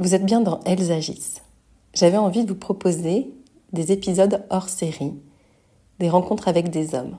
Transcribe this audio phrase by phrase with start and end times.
[0.00, 1.42] Vous êtes bien dans Elles agissent.
[1.92, 3.32] J'avais envie de vous proposer
[3.72, 5.14] des épisodes hors série,
[5.98, 7.16] des rencontres avec des hommes.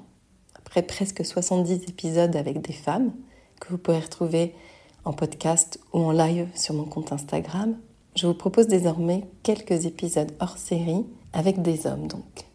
[0.56, 3.12] Après presque 70 épisodes avec des femmes,
[3.60, 4.56] que vous pourrez retrouver
[5.04, 7.76] en podcast ou en live sur mon compte Instagram,
[8.16, 12.46] je vous propose désormais quelques épisodes hors série avec des hommes donc.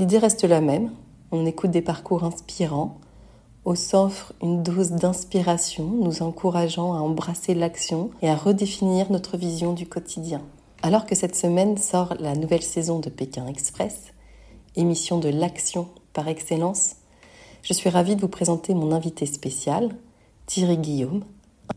[0.00, 0.90] L'idée reste la même,
[1.30, 2.98] on écoute des parcours inspirants,
[3.64, 9.72] on s'offre une dose d'inspiration, nous encourageant à embrasser l'action et à redéfinir notre vision
[9.72, 10.42] du quotidien.
[10.82, 14.12] Alors que cette semaine sort la nouvelle saison de Pékin Express,
[14.74, 16.96] émission de l'action par excellence,
[17.62, 19.94] je suis ravie de vous présenter mon invité spécial,
[20.46, 21.24] Thierry Guillaume,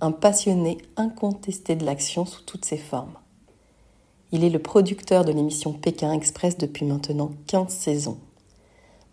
[0.02, 3.14] un passionné incontesté de l'action sous toutes ses formes.
[4.32, 8.18] Il est le producteur de l'émission Pékin Express depuis maintenant 15 saisons.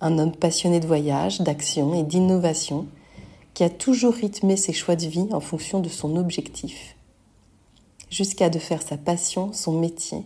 [0.05, 2.89] Un homme passionné de voyage, d'action et d'innovation
[3.55, 6.97] qui a toujours rythmé ses choix de vie en fonction de son objectif,
[8.11, 10.25] jusqu'à de faire sa passion son métier,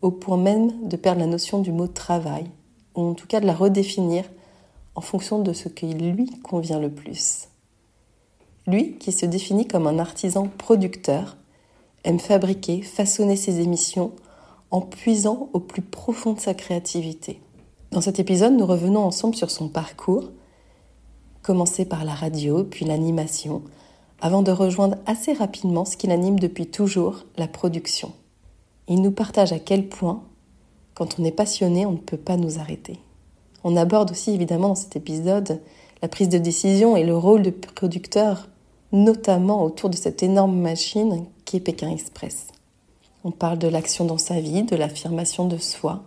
[0.00, 2.46] au point même de perdre la notion du mot travail,
[2.94, 4.24] ou en tout cas de la redéfinir
[4.94, 7.48] en fonction de ce qui lui convient le plus.
[8.66, 11.36] Lui, qui se définit comme un artisan producteur,
[12.04, 14.12] aime fabriquer, façonner ses émissions
[14.70, 17.42] en puisant au plus profond de sa créativité.
[17.96, 20.30] Dans cet épisode, nous revenons ensemble sur son parcours,
[21.40, 23.62] commencé par la radio, puis l'animation,
[24.20, 28.12] avant de rejoindre assez rapidement ce qui l'anime depuis toujours, la production.
[28.86, 30.22] Il nous partage à quel point,
[30.92, 33.00] quand on est passionné, on ne peut pas nous arrêter.
[33.64, 35.62] On aborde aussi évidemment dans cet épisode
[36.02, 38.50] la prise de décision et le rôle de producteur
[38.92, 42.48] notamment autour de cette énorme machine qui est Pékin Express.
[43.24, 46.04] On parle de l'action dans sa vie, de l'affirmation de soi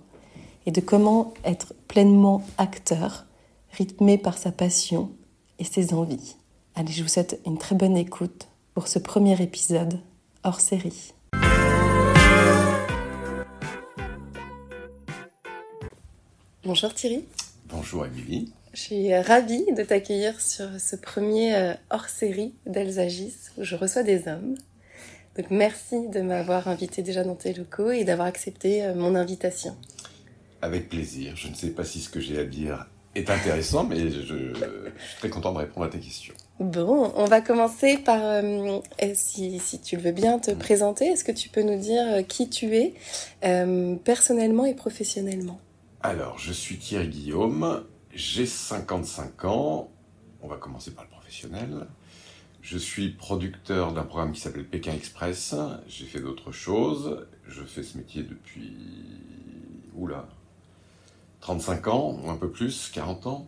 [0.70, 3.26] et de comment être pleinement acteur,
[3.72, 5.10] rythmé par sa passion
[5.58, 6.36] et ses envies.
[6.76, 10.00] Allez, je vous souhaite une très bonne écoute pour ce premier épisode
[10.44, 11.16] hors série.
[16.64, 17.26] Bonjour Thierry.
[17.66, 18.54] Bonjour Émilie.
[18.74, 24.28] Je suis ravie de t'accueillir sur ce premier euh, hors-série d'Elzagis où je reçois des
[24.28, 24.54] hommes.
[25.36, 29.76] Donc merci de m'avoir invité déjà dans tes locaux et d'avoir accepté euh, mon invitation.
[30.62, 31.36] Avec plaisir.
[31.36, 34.54] Je ne sais pas si ce que j'ai à dire est intéressant, mais je, suis
[35.20, 36.34] très content de répondre à tes questions.
[36.60, 38.80] Bon, on va commencer par, euh,
[39.14, 41.06] si, si, tu le veux bien, te présenter.
[41.06, 42.94] Est-ce que tu peux nous dire qui tu es,
[44.04, 45.60] personnellement et professionnellement?
[46.02, 47.84] Alors, je suis Thierry Guillaume,
[48.14, 49.90] j'ai 55 ans.
[50.42, 51.88] On va commencer par le professionnel.
[52.62, 55.56] Je suis producteur d'un programme qui s'appelle Pékin Express.
[55.88, 57.26] J'ai fait d'autres choses.
[57.48, 58.78] Je fais ce métier depuis.
[59.96, 60.28] Oula
[61.42, 63.48] 35 ans, ou un peu plus, 40 ans.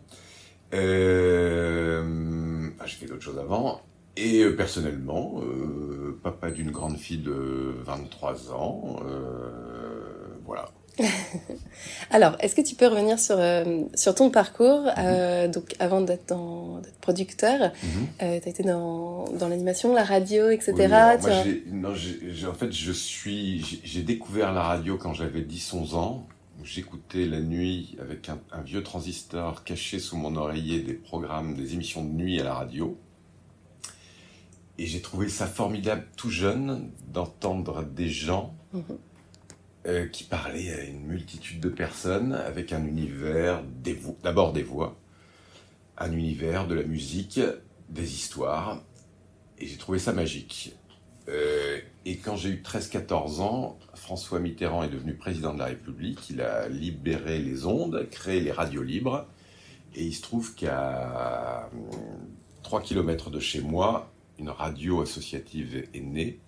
[0.74, 2.68] Euh...
[2.80, 3.80] Ah, j'ai fait d'autres choses avant.
[4.16, 8.96] Et euh, personnellement, euh, papa d'une grande fille de 23 ans.
[9.06, 10.68] Euh, voilà.
[12.10, 16.34] Alors, est-ce que tu peux revenir sur, euh, sur ton parcours euh, Donc, avant d'être
[17.00, 18.06] producteur, mhm.
[18.22, 20.74] euh, tu as été dans, dans l'animation, la radio, etc.
[21.72, 26.26] non, en fait, je suis, j'ai découvert la radio quand j'avais 10-11 ans.
[26.62, 31.74] J'écoutais la nuit avec un, un, vieux transistor caché sous mon oreiller des programmes, des
[31.74, 32.98] émissions de nuit à la radio.
[34.78, 38.56] Et j'ai trouvé ça formidable tout jeune d'entendre des gens.
[38.72, 38.98] Mhm.
[39.84, 43.64] Euh, qui parlait à une multitude de personnes avec un univers,
[44.22, 44.96] d'abord des voix,
[45.98, 47.40] un univers de la musique,
[47.88, 48.80] des histoires,
[49.58, 50.76] et j'ai trouvé ça magique.
[51.28, 56.30] Euh, et quand j'ai eu 13-14 ans, François Mitterrand est devenu président de la République,
[56.30, 59.26] il a libéré les ondes, créé les radios libres,
[59.94, 61.70] et il se trouve qu'à
[62.62, 66.40] 3 km de chez moi, une radio associative est née,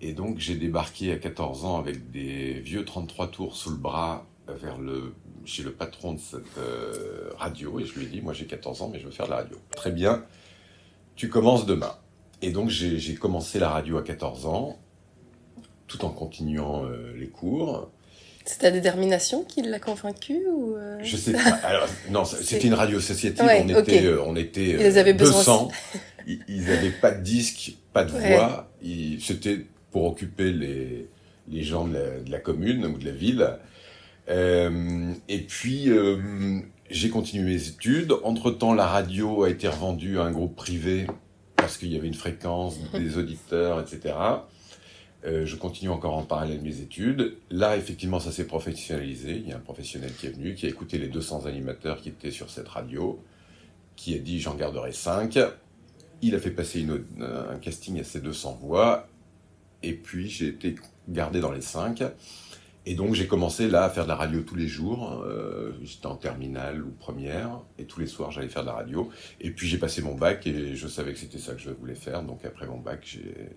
[0.00, 4.26] et donc j'ai débarqué à 14 ans avec des vieux 33 tours sous le bras
[4.48, 5.14] vers le,
[5.44, 7.78] chez le patron de cette euh, radio.
[7.80, 9.38] Et je lui ai dit, moi j'ai 14 ans mais je veux faire de la
[9.38, 9.58] radio.
[9.76, 10.24] Très bien,
[11.16, 11.94] tu commences demain.
[12.42, 14.78] Et donc j'ai commencé la radio à 14 ans,
[15.86, 17.90] tout en continuant euh, les cours.
[18.44, 20.98] C'est ta détermination qui l'a convaincu ou euh?
[21.02, 21.50] Je sais pas.
[21.62, 23.44] Alors, non, c'était une radio associative.
[23.44, 25.34] on était, on était Ils avaient 200.
[25.36, 25.68] Besoin
[26.48, 28.70] ils n'avaient pas de disque pas de voix.
[29.20, 31.08] C'était pour occuper les,
[31.48, 33.48] les gens de la, commune ou de la ville.
[34.28, 36.60] Euh, et puis, euh,
[36.90, 38.14] j'ai continué mes études.
[38.22, 41.06] Entre-temps, la radio a été revendue à un groupe privé
[41.60, 44.14] parce qu'il y avait une fréquence, des auditeurs, etc.
[45.26, 47.36] Euh, je continue encore en parallèle mes études.
[47.50, 49.36] Là, effectivement, ça s'est professionnalisé.
[49.36, 52.08] Il y a un professionnel qui est venu, qui a écouté les 200 animateurs qui
[52.08, 53.22] étaient sur cette radio,
[53.96, 55.38] qui a dit j'en garderai 5.
[56.22, 59.08] Il a fait passer une, un casting à ces 200 voix.
[59.82, 60.74] Et puis, j'ai été
[61.08, 62.02] gardé dans les 5.
[62.90, 65.22] Et donc j'ai commencé là à faire de la radio tous les jours.
[65.24, 69.08] Euh, J'étais en terminale ou première et tous les soirs j'allais faire de la radio.
[69.40, 71.94] Et puis j'ai passé mon bac et je savais que c'était ça que je voulais
[71.94, 72.24] faire.
[72.24, 73.50] Donc après mon bac j'ai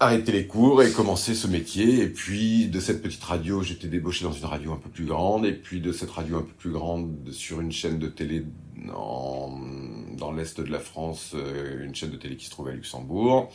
[0.00, 2.00] arrêté les cours et commencé ce métier.
[2.00, 5.44] Et puis de cette petite radio j'étais débauché dans une radio un peu plus grande.
[5.44, 8.46] Et puis de cette radio un peu plus grande sur une chaîne de télé
[8.86, 13.52] dans l'est de la France, euh, une chaîne de télé qui se trouve à Luxembourg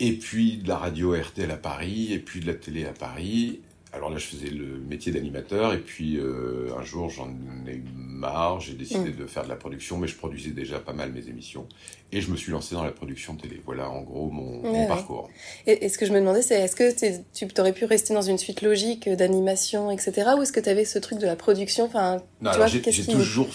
[0.00, 3.60] et puis de la radio RTL à Paris, et puis de la télé à Paris.
[3.92, 7.30] Alors là, je faisais le métier d'animateur, et puis euh, un jour, j'en
[7.66, 9.16] ai eu marre, j'ai décidé mm.
[9.16, 11.66] de faire de la production, mais je produisais déjà pas mal mes émissions,
[12.12, 13.60] et je me suis lancé dans la production télé.
[13.64, 15.30] Voilà, en gros, mon, parcours.
[15.66, 16.92] Et, ce que je me demandais, c'est est-ce que
[17.32, 20.84] tu aurais pu rester dans une suite logique d'animation, etc., ou est-ce que tu avais
[20.84, 21.86] ce truc de la production?
[21.86, 23.48] Enfin, Non, j'ai toujours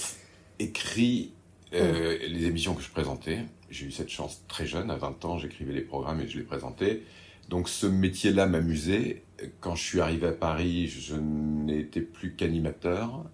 [0.58, 1.32] écrit
[1.76, 2.34] euh, mm.
[2.34, 3.40] les émissions que je présentais
[3.74, 6.46] j'ai eu cette chance très jeune, à 20 ans, j'écrivais les programmes et je les
[6.46, 7.02] présentais.
[7.50, 9.24] Donc ce métier-là m'amusait.
[9.60, 13.26] Quand je suis arrivé à Paris, je n'étais plus qu'animateur,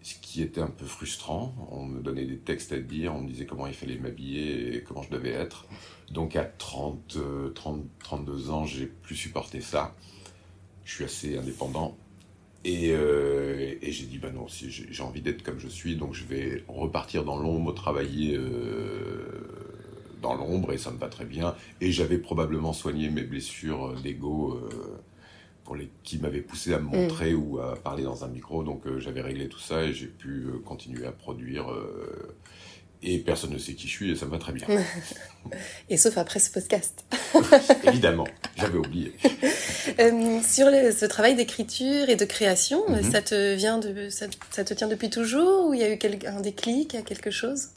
[0.00, 1.54] ce qui était un peu frustrant.
[1.70, 4.82] On me donnait des textes à dire, on me disait comment il fallait m'habiller et
[4.82, 5.66] comment je devais être.
[6.10, 7.18] Donc à 30,
[7.54, 9.94] 30 32 ans, j'ai plus supporté ça.
[10.84, 11.96] Je suis assez indépendant.
[12.66, 16.24] Euh, et, j'ai dit, bah non, si j'ai envie d'être comme je suis, donc je
[16.24, 19.26] vais repartir dans l'ombre, travailler euh,
[20.20, 21.54] dans l'ombre, et ça me va très bien.
[21.80, 24.68] Et j'avais probablement soigné mes blessures d'ego euh,
[25.64, 27.42] pour les, qui m'avaient poussé à me montrer mm.
[27.42, 31.06] ou à parler dans un micro, donc j'avais réglé tout ça et j'ai pu continuer
[31.06, 31.66] à produire
[33.02, 34.66] et personne ne sait qui je suis et ça me va très bien.
[35.88, 37.04] et sauf après ce podcast.
[37.84, 38.26] Évidemment,
[38.56, 39.12] j'avais oublié.
[39.98, 43.02] Euh, sur ce travail d'écriture et de création, mhm.
[43.02, 46.40] ça te vient de, ça, te tient depuis toujours ou il y a eu un
[46.40, 47.68] déclic à quelque chose?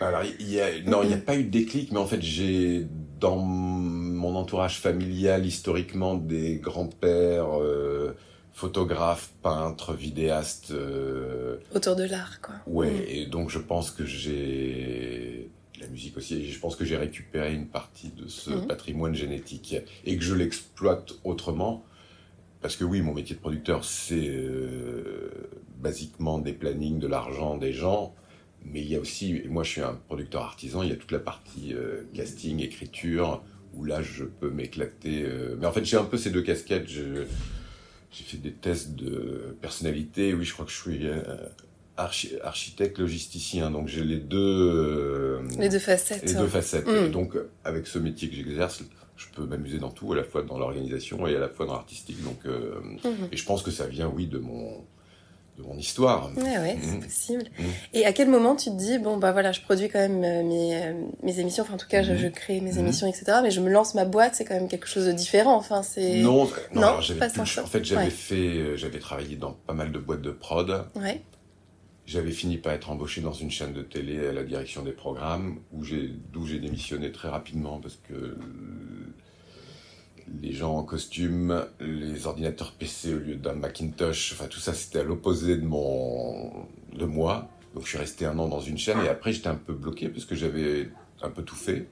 [0.00, 2.20] Alors, il y a, non, il n'y a pas eu de déclic, mais en fait,
[2.20, 2.86] j'ai
[3.20, 7.60] dans mon entourage familial historiquement des grands-pères.
[7.60, 8.16] Euh,
[8.52, 10.70] photographe, peintre, vidéaste.
[10.70, 12.54] Euh, Autour de l'art, quoi.
[12.66, 13.04] Ouais, mm.
[13.08, 15.50] et donc je pense que j'ai
[15.80, 18.66] la musique aussi, je pense que j'ai récupéré une partie de ce mm.
[18.66, 21.84] patrimoine génétique et que je l'exploite autrement.
[22.60, 25.30] Parce que oui, mon métier de producteur, c'est euh,
[25.78, 28.14] basiquement des plannings, de l'argent, des gens.
[28.64, 31.10] Mais il y a aussi, moi je suis un producteur artisan, il y a toute
[31.10, 33.42] la partie euh, casting, écriture,
[33.74, 35.26] où là je peux m'éclater.
[35.58, 36.88] mais en fait, j'ai un peu ces deux casquettes.
[36.88, 37.24] Je,
[38.12, 40.34] j'ai fait des tests de personnalité.
[40.34, 41.22] Oui, je crois que je suis euh,
[41.96, 43.70] architecte logisticien.
[43.70, 44.38] Donc j'ai les deux.
[44.38, 46.24] Euh, les deux facettes.
[46.26, 46.86] Les deux facettes.
[46.86, 47.10] Mm.
[47.10, 48.82] donc avec ce métier que j'exerce,
[49.16, 51.74] je peux m'amuser dans tout, à la fois dans l'organisation et à la fois dans
[51.74, 52.22] l'artistique.
[52.22, 53.32] Donc, euh, mm-hmm.
[53.32, 54.84] et je pense que ça vient, oui, de mon
[55.58, 56.30] de mon histoire.
[56.36, 57.00] Ouais, ouais, c'est mmh.
[57.00, 57.44] possible.
[57.58, 57.62] Mmh.
[57.92, 60.42] Et à quel moment tu te dis, bon, bah voilà, je produis quand même euh,
[60.42, 60.92] mes, euh,
[61.22, 62.30] mes émissions, enfin, en tout cas, je, mmh.
[62.32, 65.06] crée mes émissions, etc., mais je me lance ma boîte, c'est quand même quelque chose
[65.06, 66.20] de différent, enfin, c'est...
[66.20, 70.22] Non, non, j'avais En fait, j'avais fait, euh, j'avais travaillé dans pas mal de boîtes
[70.22, 70.86] de prod.
[70.94, 71.20] Ouais.
[72.06, 75.60] J'avais fini par être embauché dans une chaîne de télé à la direction des programmes,
[75.72, 78.36] où j'ai, d'où j'ai démissionné très rapidement, parce que
[80.40, 85.00] les gens en costume, les ordinateurs PC au lieu d'un Macintosh, enfin tout ça c'était
[85.00, 87.48] à l'opposé de mon de moi.
[87.74, 90.08] Donc je suis resté un an dans une chaîne et après j'étais un peu bloqué
[90.08, 90.90] parce que j'avais
[91.22, 91.88] un peu tout fait.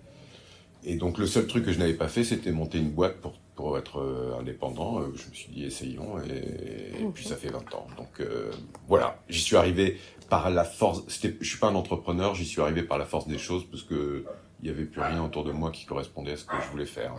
[0.85, 3.35] Et donc le seul truc que je n'avais pas fait c'était monter une boîte pour,
[3.55, 5.01] pour être euh, indépendant.
[5.01, 7.87] Euh, je me suis dit essayons et, puis ça fait 20 ans.
[7.97, 8.51] Donc euh,
[8.89, 11.03] voilà, j'y suis arrivé par la force.
[11.09, 14.25] Je suis pas un entrepreneur, j'y suis arrivé par la force des choses parce que
[14.63, 16.87] il n'y avait plus rien autour de moi qui correspondait à ce que je voulais
[16.87, 17.15] faire.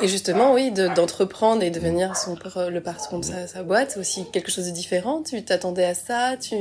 [0.00, 4.50] Et justement, oui, d'entreprendre et devenir son, le patron de sa, boîte, c'est aussi quelque
[4.50, 5.22] chose de différent.
[5.22, 6.56] Tu t'attendais à ça, tu,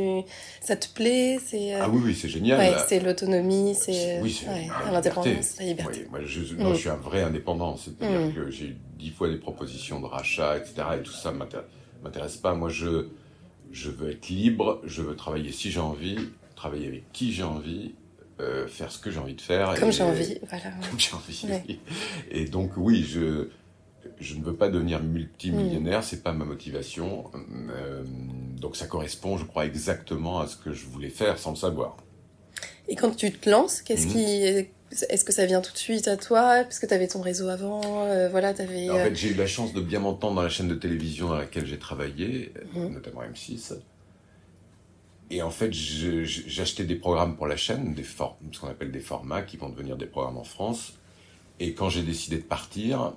[0.62, 1.74] ça te plaît, c'est.
[1.74, 2.60] Euh, ah oui, oui, c'est génial.
[2.60, 4.22] Ouais, c'est l'autonomie, c'est.
[4.22, 6.02] Oui, c'est l'indépendance, la liberté.
[6.04, 6.70] Oui, moi, je, mm.
[6.70, 8.34] je, suis un vrai indépendant, c'est-à-dire mm.
[8.34, 10.74] que j'ai eu dix fois des propositions de rachat, etc.
[11.00, 11.34] Et tout ça
[12.04, 12.54] m'intéresse pas.
[12.54, 13.08] Moi, je,
[13.72, 16.18] je veux être libre, je veux travailler si j'ai envie,
[16.56, 17.96] travailler avec qui j'ai envie
[18.42, 19.74] euh, faire ce que j'ai envie de faire.
[19.80, 20.72] Comme j'ai envie, voilà.
[20.90, 21.80] Comme j'ai envie.
[22.32, 23.50] Et donc oui, je
[24.20, 26.04] je ne veux pas devenir multimillionnaire, mm.
[26.04, 27.32] c'est pas ma motivation.
[27.36, 28.04] Euh,
[28.60, 31.98] donc ça correspond, je crois, exactement à ce que je voulais faire sans le savoir.
[32.88, 34.12] Et quand tu te lances, qu'est-ce mm.
[34.12, 34.68] qui
[35.10, 36.64] est-ce que ça vient tout de suite à toi?
[36.64, 39.48] Parce que tu avais ton réseau avant, euh, voilà, avais, En fait, j'ai eu la
[39.48, 42.94] chance de bien m'entendre dans la chaîne de télévision dans laquelle j'ai travaillé, mhm.
[42.94, 43.74] notamment M6.
[45.34, 49.42] Et en fait, j'achetais des programmes pour la chaîne, des ce qu'on appelle des formats
[49.44, 51.00] qui vont devenir des programmes en France.
[51.62, 53.14] Et quand j'ai décidé de partir,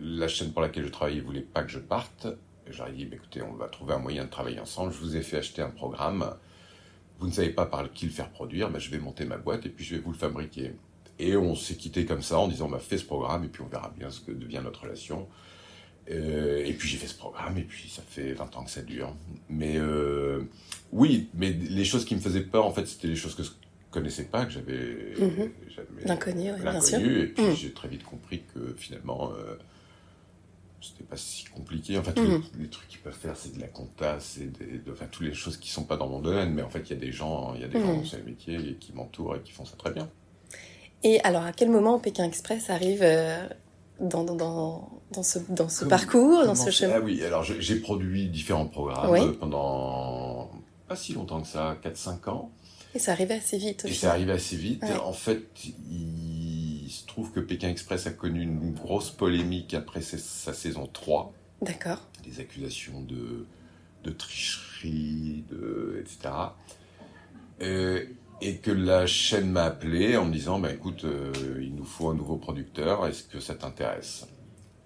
[0.00, 2.26] la chaîne pour laquelle je travaillais voulait pas que je parte.
[2.68, 4.92] J'aurais dit, bah, écoutez, on va trouver un moyen de travailler ensemble.
[4.92, 6.34] Je vous ai fait acheter un programme.
[7.20, 8.68] Vous ne savez pas par qui le faire produire.
[8.68, 10.72] Bah, je vais monter ma boîte et puis je vais vous le fabriquer.
[11.20, 13.62] Et on s'est quitté comme ça en disant, on bah, fait ce programme et puis
[13.62, 15.28] on verra bien ce que devient notre relation.
[16.10, 18.82] Euh, et puis j'ai fait ce programme et puis ça fait 20 ans que ça
[18.82, 19.14] dure.
[19.48, 20.42] Mais euh,
[20.92, 23.50] oui, mais les choses qui me faisaient peur, en fait, c'était les choses que je
[23.90, 25.14] connaissais pas, que j'avais...
[25.18, 25.50] Mhm.
[26.04, 26.98] L'inconnu, oui, bien sûr.
[26.98, 27.54] Et puis mhm.
[27.54, 29.32] j'ai très vite compris que finalement...
[29.32, 29.54] Euh,
[30.82, 31.98] c'était pas si compliqué.
[31.98, 32.42] En fait, mhm.
[32.58, 35.58] les, trucs qu'ils peuvent faire, c'est de la compta, c'est de, enfin, toutes les choses
[35.58, 37.60] qui sont pas dans mon domaine, mais en fait, il y a des gens, il
[37.60, 39.90] y a des gens dans ce métier et qui m'entourent et qui font ça très
[39.90, 40.08] bien.
[41.02, 43.46] Et alors, à quel moment Pékin Express arrive euh,
[44.00, 48.28] dans, dans, dans, ce, dans ce parcours, dans ce chemin Ah oui, alors j'ai produit
[48.28, 50.50] différents programmes pendant
[50.88, 52.50] pas si longtemps que ça, 4-5 ans.
[52.94, 53.84] Et ça arrivait assez vite.
[53.84, 54.82] Et ça arrivait assez vite.
[55.04, 55.44] En fait,
[55.88, 61.32] il se trouve que Pékin Express a connu une grosse polémique après sa saison 3.
[61.62, 62.08] D'accord.
[62.24, 63.46] Des accusations de,
[64.02, 66.34] de tricherie, de, etc.
[67.62, 68.04] Euh,
[68.42, 72.08] et que la chaîne m'a appelé en me disant bah, écoute, euh, il nous faut
[72.08, 74.26] un nouveau producteur, est-ce que ça t'intéresse?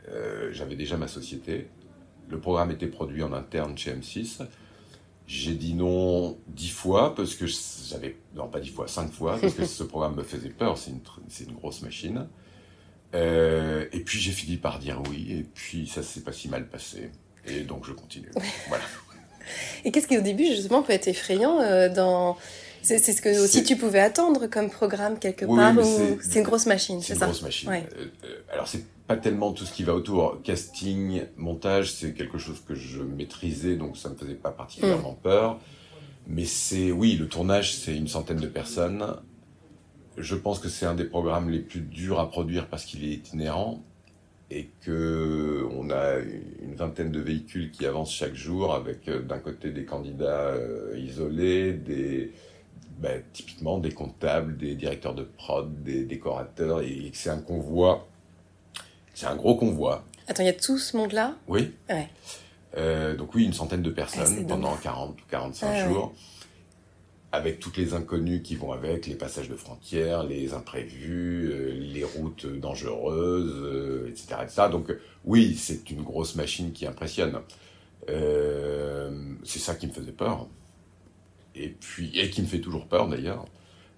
[0.08, 1.68] Euh, J'avais déjà ma société.
[2.28, 4.42] Le programme était produit en interne chez M6.
[5.26, 9.54] J'ai dit non dix fois parce que j'avais non pas dix fois, cinq fois parce
[9.54, 10.76] que ce programme me faisait peur.
[10.76, 12.26] C'est une c'est une grosse machine.
[13.14, 15.28] Euh, et puis j'ai fini par dire oui.
[15.30, 17.10] Et puis ça s'est pas si mal passé.
[17.46, 18.30] Et donc je continue.
[18.68, 18.84] voilà.
[19.84, 22.36] Et qu'est-ce qui au début justement peut être effrayant dans
[22.84, 25.74] c'est ce que aussi tu pouvais attendre comme programme quelque part
[26.20, 27.70] c'est une grosse machine, c'est ça une grosse machine.
[27.70, 30.40] Euh, euh, alors c'est pas tellement tout ce qui va autour.
[30.42, 35.22] Casting, montage, c'est quelque chose que je maîtrisais, donc ça me faisait pas particulièrement mm.
[35.22, 35.60] peur.
[36.26, 39.16] Mais c'est, oui, le tournage, c'est une centaine de personnes.
[40.16, 43.12] Je pense que c'est un des programmes les plus durs à produire parce qu'il est
[43.12, 43.82] itinérant
[44.50, 46.18] et que on a
[46.62, 50.54] une vingtaine de véhicules qui avancent chaque jour avec euh, d'un côté des candidats
[50.96, 52.32] isolés, des
[52.98, 58.06] ben, typiquement des comptables, des directeurs de prod, des décorateurs, et c'est un convoi,
[59.14, 60.04] c'est un gros convoi.
[60.26, 61.34] Attends, il y a tout ce monde-là?
[61.48, 61.72] Oui.
[62.76, 66.14] Euh, donc oui, une centaine de personnes pendant 40 ou 45 ah jours,
[67.30, 72.04] avec toutes les inconnues qui vont avec, les passages de frontières, les imprévus, euh, les
[72.04, 74.62] routes dangereuses, etc., euh, etc.
[74.70, 74.92] Donc
[75.24, 77.40] oui, c'est une grosse machine qui impressionne.
[78.06, 80.48] c'est ça qui me faisait peur
[81.54, 83.44] et puis et qui me fait toujours peur d'ailleurs.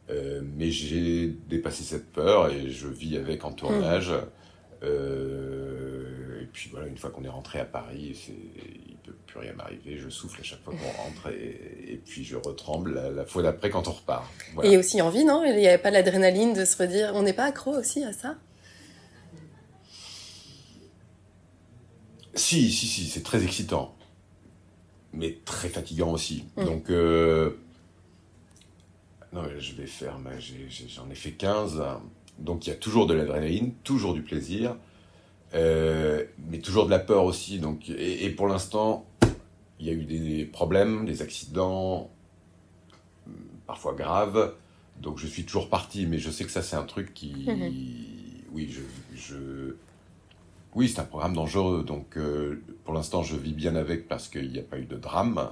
[0.08, 4.12] Euh, mais j'ai dépassé cette peur et je vis avec en tournage.
[4.82, 9.40] Euh, et puis voilà, une fois qu'on est rentré à Paris, il ne peut plus
[9.40, 9.98] rien m'arriver.
[9.98, 13.88] Je souffle à chaque fois qu'on rentre et, puis je retremble la, fois d'après quand
[13.88, 14.30] on repart.
[14.62, 15.44] Et aussi envie, non?
[15.44, 17.12] Il n'y avait pas l'adrénaline de se redire.
[17.14, 18.36] On n'est pas accro aussi à ça?
[22.34, 23.95] Si, si, si, c'est très excitant
[25.16, 26.44] mais très fatigant aussi.
[26.56, 26.64] Mm.
[26.64, 27.50] Donc, euh,
[29.32, 30.18] non, je vais faire,
[30.88, 31.82] j'en ai, fait 15,
[32.38, 34.76] donc il y a toujours de l'adrénaline, toujours du plaisir,
[35.54, 37.58] euh, mais toujours de la peur aussi.
[37.58, 39.06] Donc, et, pour l'instant,
[39.80, 42.10] il y a eu des problèmes, des accidents,
[43.66, 44.54] parfois graves,
[45.00, 47.46] donc je suis toujours parti, mais je sais que ça c'est un truc qui...
[47.46, 47.72] Mm-hmm.
[48.52, 48.80] Oui, je,
[49.14, 49.74] je
[50.76, 51.82] oui, c'est un programme dangereux.
[51.82, 54.96] Donc, euh, pour l'instant, je vis bien avec parce qu'il n'y a pas eu de
[54.96, 55.48] drame.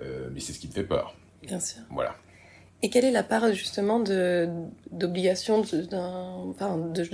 [0.00, 1.16] Euh, mais c'est ce qui me fait peur.
[1.42, 1.82] Bien sûr.
[1.90, 2.14] Voilà.
[2.82, 5.86] Et quelle est la part justement d'obligations, de,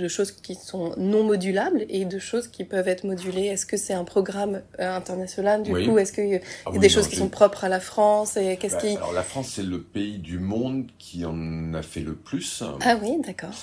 [0.01, 3.47] de, choses qui sont non modulables et de choses qui peuvent être modulées?
[3.47, 5.97] Est-ce que c'est un programme euh, international du coup?
[5.97, 8.75] Est-ce qu'il y a, ah des choses qui sont propres à la France et qu'est-ce
[8.75, 8.95] bah, qui...
[8.95, 12.63] Alors la France, c'est le pays du monde qui en a fait le plus.
[12.81, 13.55] Ah oui, d'accord.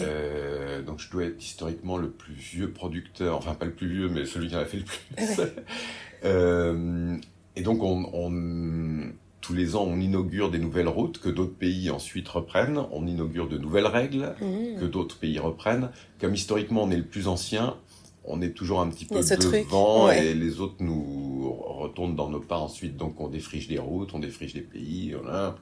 [0.00, 4.08] Euh, donc je dois être historiquement le plus vieux producteur, enfin pas le plus vieux,
[4.08, 4.98] mais celui qui en a fait le plus.
[6.24, 7.16] euh,
[7.54, 12.28] et donc on, tous les ans, on inaugure des nouvelles routes que d'autres pays ensuite
[12.28, 12.80] reprennent.
[12.92, 14.80] On inaugure de nouvelles règles mmh.
[14.80, 15.90] que d'autres pays reprennent.
[16.20, 17.76] Comme historiquement on est le plus ancien,
[18.24, 22.58] on est toujours un petit peu devant et les autres nous retournent dans nos pas
[22.58, 22.96] ensuite.
[22.96, 25.14] Donc on défriche des routes, on défriche des pays.
[25.20, 25.56] Voilà.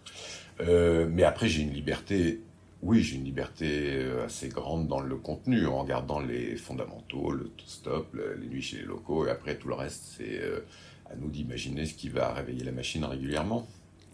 [0.60, 2.40] Euh, mais après j'ai une liberté
[2.82, 7.50] oui, j'ai une liberté euh, assez grande dans le contenu, en regardant les fondamentaux, le
[7.64, 10.60] stop, les nuits chez les locaux, et après tout le reste, c'est euh,
[11.10, 13.66] à nous d'imaginer ce qui va réveiller la machine régulièrement.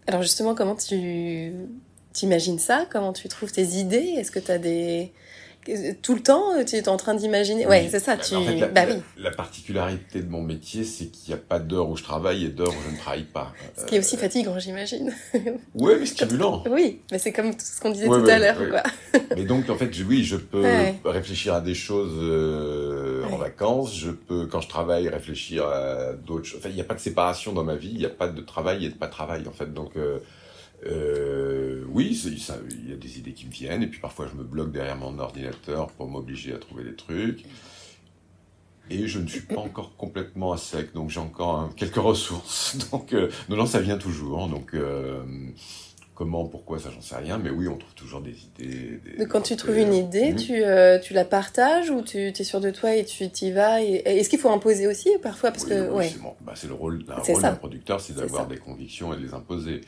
[0.06, 1.52] Alors justement, comment tu,
[2.12, 2.86] T'imagines ça?
[2.90, 4.14] Comment tu trouves tes idées?
[4.18, 5.12] Est-ce que tu as des
[6.02, 7.66] tout le temps, tu es en train d'imaginer.
[7.66, 8.16] Ouais, c'est ça.
[8.16, 8.34] Tu...
[8.34, 8.96] la, bah oui.
[9.16, 12.48] la, particularité de mon métier, c'est qu'il n'y a pas d'heure où je travaille et
[12.48, 13.52] d'heure où je ne travaille pas.
[13.76, 15.12] Ce qui est aussi fatigant, j'imagine.
[15.74, 16.64] Oui, mais stimulant.
[16.72, 18.56] Oui, mais c'est comme ce qu'on disait tout à l'heure.
[19.36, 20.64] mais donc, en fait, oui, je peux
[21.04, 23.94] réfléchir à des choses euh, en vacances.
[23.96, 26.60] Je peux, quand je travaille, réfléchir à d'autres choses.
[26.60, 27.90] Enfin, il n'y a pas de séparation dans ma vie.
[27.92, 29.72] Il n'y a pas de travail et de pas travail, en fait.
[29.72, 30.18] Donc, euh,
[30.86, 34.42] euh, oui, il y a des idées qui me viennent, et puis parfois je me
[34.42, 37.44] bloque derrière mon ordinateur pour m'obliger à trouver des trucs.
[38.90, 42.76] Et je ne suis pas encore complètement à sec, donc j'ai encore hein, quelques ressources.
[42.90, 44.48] Donc, euh, non, non, ça vient toujours.
[44.48, 45.22] Donc, euh,
[46.16, 47.38] comment, pourquoi, ça, j'en sais rien.
[47.38, 49.00] Mais oui, on trouve toujours des idées.
[49.18, 50.36] mais quand tu trouves une idée, hmm.
[50.36, 50.62] tu,
[51.06, 54.40] tu la partages ou tu es sûr de toi et tu y vas Est-ce qu'il
[54.40, 56.12] faut imposer aussi parfois parce que, ouais.
[56.40, 59.80] Bah, c'est le rôle d'un producteur, c'est d'avoir des convictions et de les imposer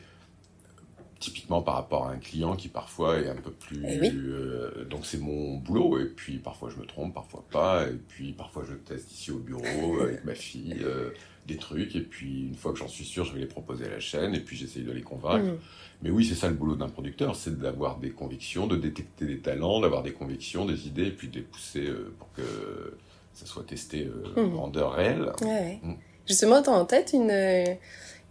[1.19, 3.83] typiquement par rapport à un client qui parfois est un peu plus...
[3.87, 7.97] Eh euh, donc c'est mon boulot, et puis parfois je me trompe, parfois pas, et
[8.07, 11.11] puis parfois je teste ici au bureau avec ma fille euh,
[11.47, 13.89] des trucs, et puis une fois que j'en suis sûr, je vais les proposer à
[13.89, 15.45] la chaîne, et puis j'essaye de les convaincre.
[15.45, 15.59] Mm.
[16.03, 19.39] Mais oui, c'est ça le boulot d'un producteur, c'est d'avoir des convictions, de détecter des
[19.39, 22.97] talents, d'avoir des convictions, des idées, et puis de les pousser euh, pour que
[23.33, 24.49] ça soit testé en mm.
[24.49, 25.31] grandeur réelle.
[25.41, 25.93] Mm.
[26.27, 27.29] Justement, tu as en tête une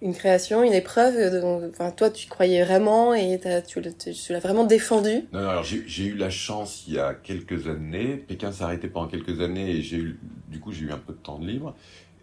[0.02, 5.24] une création, une épreuve dont enfin, toi tu croyais vraiment et tu, l'as vraiment défendu.
[5.32, 8.88] Non, non alors j'ai eu la chance il y a quelques années, Pékin s'est arrêté
[8.88, 11.46] pendant quelques années et j'ai eu, du coup j'ai eu un peu de temps de
[11.46, 11.74] libre.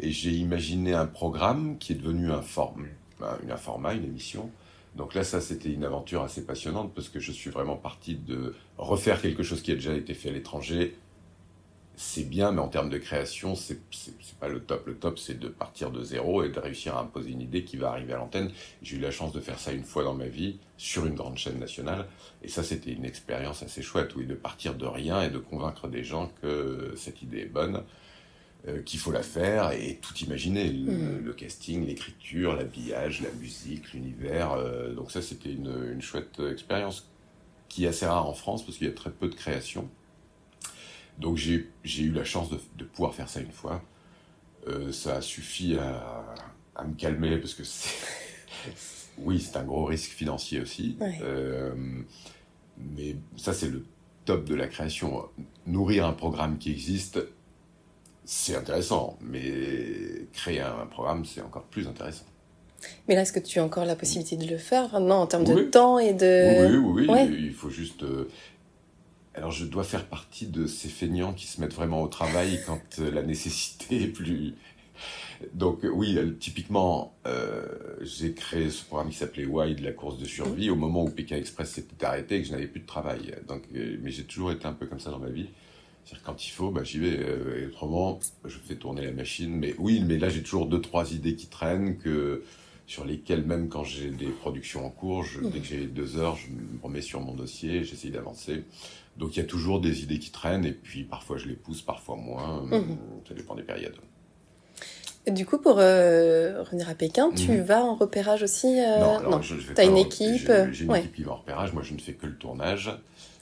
[0.02, 2.88] Et j'ai imaginé un programme qui est devenu un, form,
[3.22, 4.50] un, format, une émission.
[4.96, 8.56] Donc là, ça, c'était une aventure assez passionnante parce que je suis vraiment parti de
[8.78, 10.96] refaire quelque chose qui a déjà été fait à l'étranger
[12.04, 13.80] c'est bien, mais en termes de création, c'est
[14.40, 14.88] pas le top.
[14.88, 17.78] Le top, c'est de partir de zéro et de réussir à imposer une idée qui
[17.78, 18.52] va arriver à l'antenne.
[18.82, 21.38] J'ai eu la chance de faire ça une fois dans ma vie sur une grande
[21.38, 22.08] chaîne nationale.
[22.42, 25.88] Et ça, c'était une expérience assez chouette, oui, de partir de rien et de convaincre
[25.88, 27.84] des gens que cette idée est bonne,
[28.68, 30.72] euh, qu'il faut la faire et tout imaginer.
[30.72, 31.36] Le, mmh.
[31.36, 34.54] casting, l'écriture, l'habillage, la musique, l'univers.
[34.54, 37.08] Euh, donc ça, c'était une, une chouette expérience
[37.70, 39.88] qui est assez rare en France parce qu'il y a très peu de création.
[41.22, 43.82] Donc j'ai eu la chance de, pouvoir faire ça une fois.
[44.68, 47.62] Euh, ça a suffi à, me calmer parce que
[49.20, 50.98] oui, c'est un gros risque financier aussi.
[51.22, 51.74] Euh,
[52.78, 53.86] mais ça, c'est le
[54.26, 55.26] top de la création.
[55.68, 57.20] Nourrir un programme qui existe,
[58.26, 62.26] c'est intéressant, mais créer un programme, c'est encore plus intéressant.
[63.08, 65.44] Mais là, est-ce que tu as encore la possibilité de le faire Non, en termes
[65.44, 66.68] de temps et de...
[66.68, 67.38] Oui, oui, oui.
[67.44, 68.04] Il faut juste...
[69.36, 72.60] Euh, alors je dois faire partie de ces feignants qui se mettent vraiment au travail
[72.66, 74.56] quand euh, la nécessité est plus...
[75.54, 77.66] Donc oui, euh, typiquement, euh,
[78.02, 81.36] j'ai créé ce programme qui s'appelait Wide, la course de survie, au moment où Pékin
[81.38, 83.34] Express s'était arrêté et que je n'avais plus de travail.
[83.48, 85.48] Donc, mais j'ai toujours été un peu comme ça dans ma vie.
[86.06, 87.20] C'est-à-dire quand il faut, bah, j'y vais.
[87.60, 89.52] et autrement, je fais tourner la machine.
[89.56, 92.44] Mais oui, mais là j'ai toujours deux, trois idées qui traînent que
[92.86, 96.50] sur lesquelles même quand j'ai des productions en cours, dès que j'ai deux heures, je
[96.50, 98.64] me remets sur mon dossier, j'essaye d'avancer.
[99.18, 101.82] Donc il y a toujours des idées qui traînent et puis parfois je les pousse,
[101.82, 102.64] parfois moins.
[102.64, 102.98] Mhm.
[103.28, 103.96] Ça dépend des périodes.
[105.28, 107.62] du coup, pour euh, revenir à Pékin, tu mhm.
[107.62, 111.24] vas en repérage aussi euh, Non, non, je, as une équipe J'ai une équipe qui
[111.24, 111.74] va en repérage.
[111.74, 112.92] Moi, je ne fais que le tournage.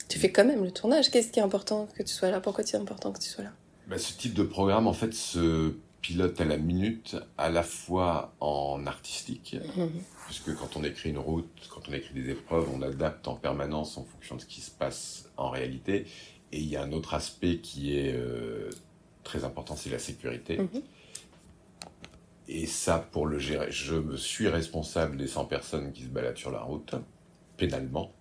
[0.08, 1.10] Tu fais quand même le tournage.
[1.10, 2.40] Qu'est-ce qui est important que tu sois là?
[2.40, 3.52] Pourquoi c'est important que tu sois là?
[3.88, 8.34] Bah, Ce type de programme, en fait, se pilote à la minute, à la fois
[8.40, 9.90] en artistique, mhm.
[10.30, 13.98] Puisque quand on écrit une route, quand on écrit des épreuves, on adapte en permanence
[13.98, 16.06] en fonction de ce qui se passe en réalité.
[16.52, 18.70] Et il y a un autre aspect qui est euh,
[19.24, 20.58] très important, c'est la sécurité.
[20.58, 20.82] Mhm.
[22.46, 26.36] Et ça, pour le gérer, je me suis responsable des 100 personnes qui se baladent
[26.36, 26.94] sur la route,
[27.56, 28.12] pénalement.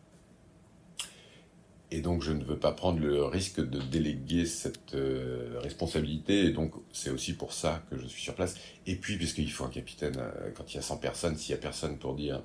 [1.91, 6.45] Et donc, je ne veux pas prendre le risque de déléguer cette euh, responsabilité.
[6.45, 8.55] Et donc, c'est aussi pour ça que je suis sur place.
[8.85, 11.59] Et puis, puisqu'il faut un capitaine, euh, quand il y a 100 personnes, s'il n'y
[11.59, 12.43] a personne pour dire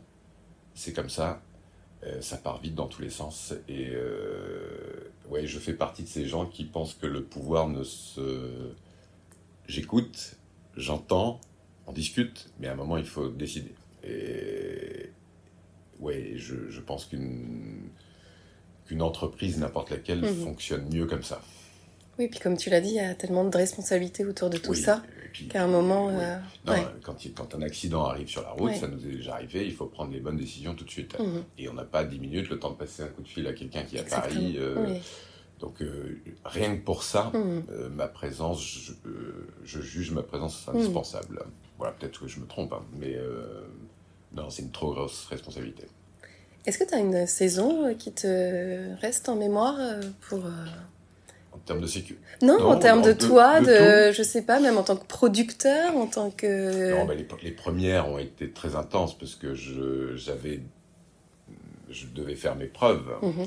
[0.75, 1.43] c'est comme ça,
[2.05, 3.53] euh, ça part vite dans tous les sens.
[3.69, 3.93] Et
[5.29, 8.73] ouais, je fais partie de ces gens qui pensent que le pouvoir ne se.
[9.69, 10.37] J'écoute,
[10.77, 11.39] j'entends,
[11.87, 13.75] on discute, mais à un moment, il faut décider.
[14.05, 15.11] Et
[16.01, 17.91] ouais, je, je pense qu'une
[18.87, 20.45] qu'une entreprise, n'importe laquelle, mhm.
[20.45, 21.41] fonctionne mieux comme ça.
[22.19, 24.75] Oui, puis comme tu l'as dit, il y a tellement de responsabilités autour de tout
[24.75, 25.03] ça
[25.51, 26.11] qu'à un moment.
[26.11, 26.37] Euh,
[27.03, 29.87] quand, quand, un accident arrive sur la route, ça nous est déjà arrivé, il faut
[29.87, 31.19] prendre les bonnes décisions tout de suite.
[31.19, 31.45] Mhm.
[31.59, 33.53] Et on n'a pas 10 minutes le temps de passer un coup de fil à
[33.53, 34.55] quelqu'un qui est à Paris.
[34.59, 34.95] Euh,
[35.59, 37.89] donc euh, rien que pour ça, mhm.
[37.95, 38.93] ma présence, je,
[39.65, 41.45] je, juge ma présence indispensable.
[41.79, 43.19] Voilà, peut-être que je me trompe, hein, mais
[44.35, 45.85] non, c'est une trop grosse responsabilité.
[46.67, 49.79] Est-ce que tu as une saison qui te reste en mémoire
[50.29, 50.41] pour
[51.53, 54.83] en termes de sécu non, en termes de, toi, de, je sais pas, même en
[54.83, 56.95] tant que producteur, en tant que.
[56.95, 60.61] Non, bah, les, premières ont été très intenses parce que je, j'avais,
[61.89, 63.09] je devais faire mes preuves.
[63.23, 63.47] Mhm.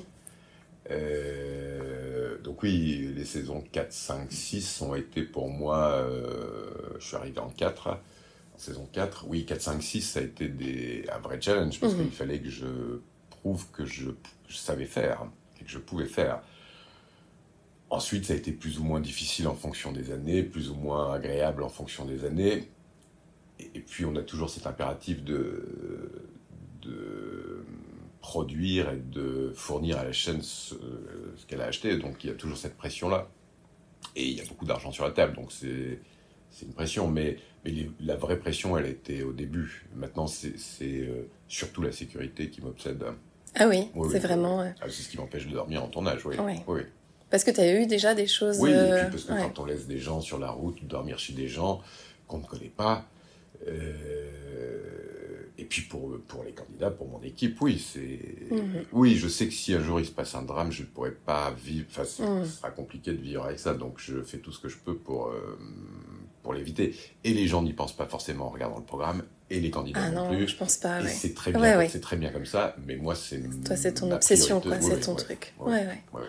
[0.90, 7.16] Euh, donc oui, les saisons 4, 5, 6 ont été pour moi, euh, je suis
[7.18, 7.98] arrivé en 4, en
[8.58, 12.04] saison 4, oui, 4, 5, 6, ça a été des, un vrai challenge parce mhm.
[12.04, 14.10] qu'il fallait que je prouve que je,
[14.48, 15.26] je savais faire
[15.60, 16.42] et que je pouvais faire.
[17.90, 21.14] Ensuite, ça a été plus ou moins difficile en fonction des années, plus ou moins
[21.14, 22.70] agréable en fonction des années.
[23.60, 26.12] Et, puis, on a toujours cet impératif de,
[26.82, 27.66] de
[28.20, 30.76] produire et de fournir à la chaîne ce,
[31.48, 31.98] qu'elle a acheté.
[31.98, 33.30] Donc, il y a toujours cette pression-là.
[34.16, 36.00] Et il y a beaucoup d'argent sur la table, donc c'est
[36.62, 37.08] une pression.
[37.08, 39.86] Mais, mais la vraie pression, elle était au début.
[39.96, 43.04] Maintenant, c'est euh, surtout la sécurité qui m'obsède.
[43.56, 44.62] Ah oui, c'est vraiment.
[44.82, 46.36] Ah, c'est ce qui m'empêche de dormir en tournage, oui.
[46.68, 46.82] oui.
[47.30, 48.60] Parce que tu as eu déjà des choses.
[48.60, 51.20] Oui, et puis euh, parce que quand on laisse des gens sur la route, dormir
[51.20, 51.82] chez des gens
[52.28, 53.06] qu'on ne connaît pas,
[53.68, 54.28] euh,
[55.58, 58.20] et puis pour, pour les candidats, pour mon équipe, oui, c'est.
[58.52, 58.86] Mhm.
[58.94, 61.12] Oui, je sais que si un jour il se passe un drame, je ne pourrais
[61.12, 61.88] pas vivre.
[61.90, 62.46] Enfin, ce mhm.
[62.46, 65.28] sera compliqué de vivre avec ça, donc je fais tout ce que je peux pour,
[65.28, 65.58] euh,
[66.48, 66.96] pour l'éviter.
[67.26, 70.12] Et les gens n'y pensent pas forcément en regardant le programme, et les candidats ah
[70.12, 70.48] non, plus.
[70.48, 71.02] je pense pas.
[71.02, 71.10] Ouais.
[71.10, 73.44] C'est très, bien, c'est très bien comme ça, mais moi, c'est.
[73.66, 75.54] Toi, c'est ton obsession, quoi, c'est ton truc.
[75.60, 75.86] ouais.
[76.14, 76.22] ouais.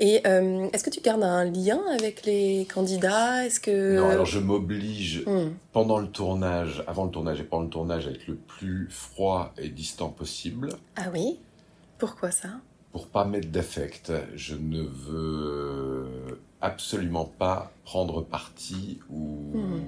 [0.00, 3.46] Et euh, est-ce que tu gardes un lien avec les candidats?
[3.46, 5.50] Est-ce que non Alors je m'oblige hmm.
[5.72, 9.52] pendant le tournage, avant le tournage et pendant le tournage, à être le plus froid
[9.58, 10.68] et distant possible.
[10.94, 11.38] Ah oui?
[11.98, 12.48] Pourquoi ça?
[12.92, 14.12] Pour pas mettre d'affect.
[14.36, 16.07] Je ne veux
[16.60, 19.82] absolument pas prendre parti ou hmm.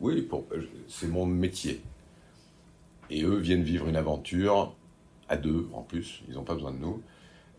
[0.00, 0.44] oui, pour...
[0.88, 1.82] c'est mon métier.
[3.10, 4.74] Et eux viennent vivre une aventure
[5.28, 6.22] à deux en plus.
[6.28, 7.02] Ils n'ont pas besoin de nous.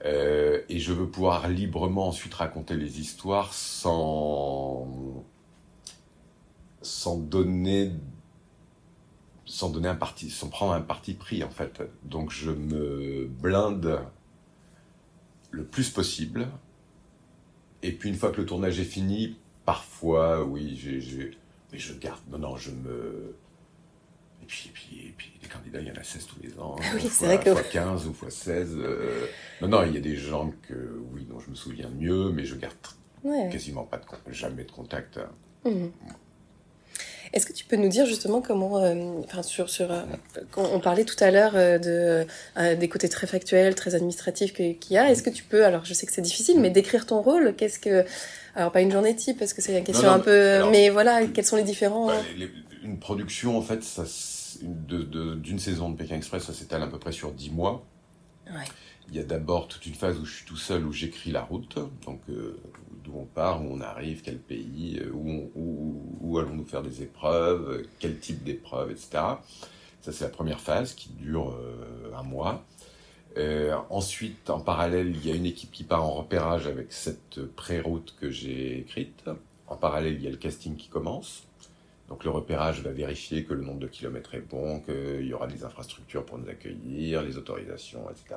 [0.03, 5.23] Euh, et je veux pouvoir librement ensuite raconter les histoires sans,
[6.81, 7.91] sans donner
[9.45, 11.81] sans donner un parti, sans prendre un parti pris en fait.
[12.03, 13.99] Donc je me blinde
[15.51, 16.47] le plus possible.
[17.85, 21.31] Et puis une fois que le tournage est fini, parfois, oui, j'ai,
[21.71, 22.19] mais je garde.
[22.31, 23.35] Non, non, je me,
[24.41, 26.59] et puis, et puis, et puis, les candidats, il y en a 16 tous les
[26.59, 26.75] ans.
[26.79, 27.51] Ah oui, c'est vrai que...
[27.51, 28.75] Fois 15 ou fois 16.
[28.77, 29.25] Euh,
[29.61, 32.45] non, non, il y a des gens que, oui, dont je me souviens mieux, mais
[32.45, 32.75] je garde
[33.51, 35.19] quasiment pas de, jamais de contact.
[35.65, 35.91] Mhm.
[37.35, 40.01] Est-ce que tu peux nous dire justement comment, euh, enfin sur, sur euh,
[40.57, 42.25] on parlait tout à l'heure de
[42.75, 45.11] des côtés très factuels, très administratifs qu'il y a.
[45.11, 47.77] Est-ce que tu peux, alors je sais que c'est difficile, mais décrire ton rôle Qu'est-ce
[47.77, 48.05] que,
[48.55, 51.45] alors pas une journée type parce que c'est une question un peu, mais voilà, quels
[51.45, 52.21] sont les différents bah,
[52.83, 54.05] Une production en fait, ça
[54.61, 57.85] d'une saison de Pékin Express, ça s'étale à peu près sur 10 mois.
[59.09, 61.41] Il y a d'abord toute une phase où je suis tout seul, où j'écris la
[61.43, 62.59] route, donc euh,
[63.05, 68.19] d'où on part, où on arrive, quel pays, euh, où, allons-nous faire des épreuves, quel
[68.19, 69.09] type d'épreuves, etc.
[70.01, 72.63] Ça, c'est la première phase qui dure euh, un mois.
[73.89, 78.15] ensuite, en parallèle, il y a une équipe qui part en repérage avec cette pré-route
[78.19, 79.23] que j'ai écrite.
[79.67, 81.43] En parallèle, il y a le casting qui commence.
[82.09, 85.47] Donc le repérage va vérifier que le nombre de kilomètres est bon, qu'il y aura
[85.47, 88.35] des infrastructures pour nous accueillir, les autorisations, etc.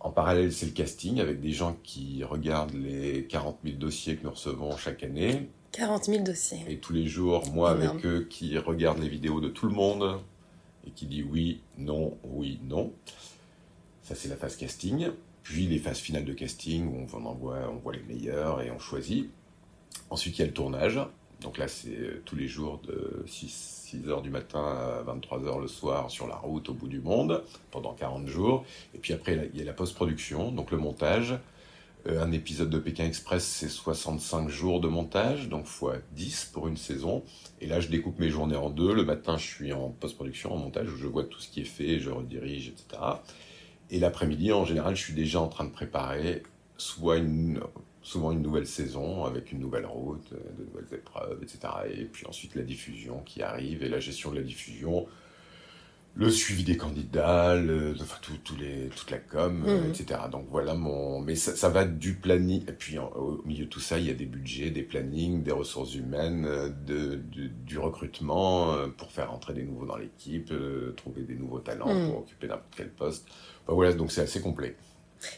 [0.00, 4.24] En parallèle, c'est le casting avec des gens qui regardent les 40 000 dossiers que
[4.24, 5.50] nous recevons chaque année.
[5.72, 6.64] 40 000 dossiers.
[6.68, 10.20] Et tous les jours, moi avec eux, qui regardent les vidéos de tout le monde
[10.86, 12.92] et qui dit oui, non, oui, non.
[14.02, 15.10] Ça, c'est la phase casting.
[15.42, 18.78] Puis les phases finales de casting où on envoie, on voit les meilleurs et on
[18.78, 19.30] choisit.
[20.08, 21.00] Ensuite, il y a le tournage
[21.40, 25.60] donc là, c'est euh, tous les jours de 6, h du matin à 23 h
[25.60, 28.64] le soir sur la route au bout du monde pendant 40 jours.
[28.94, 31.34] Et puis après, il y a la post-production, donc le montage.
[32.06, 36.68] Euh, un épisode de Pékin Express, c'est 65 jours de montage, donc fois 10 pour
[36.68, 37.22] une saison.
[37.60, 38.94] Et là, je découpe mes journées en deux.
[38.94, 41.64] Le matin, je suis en post-production, en montage, où je vois tout ce qui est
[41.64, 43.02] fait, je redirige, etc.
[43.90, 46.42] Et l'après-midi, en général, je suis déjà en train de préparer
[46.78, 47.60] soit une,
[48.02, 51.60] souvent une nouvelle saison avec une nouvelle route, euh, de nouvelles épreuves, etc.
[51.92, 55.06] Et puis ensuite la diffusion qui arrive et la gestion de la diffusion,
[56.16, 57.56] le suivi des candidats,
[58.00, 59.90] enfin, tout, les, toute la com, euh, mhm.
[59.90, 60.20] etc.
[60.32, 61.20] Donc voilà mon.
[61.20, 62.62] Mais ça, va du planning.
[62.68, 65.52] Et puis au milieu de tout ça, il y a des budgets, des plannings, des
[65.52, 67.20] ressources humaines, euh, de,
[67.64, 70.52] du recrutement pour faire entrer des nouveaux dans l'équipe,
[70.96, 72.08] trouver des nouveaux talents mhm.
[72.08, 73.28] pour occuper n'importe quel poste.
[73.68, 74.76] voilà, donc c'est assez complet.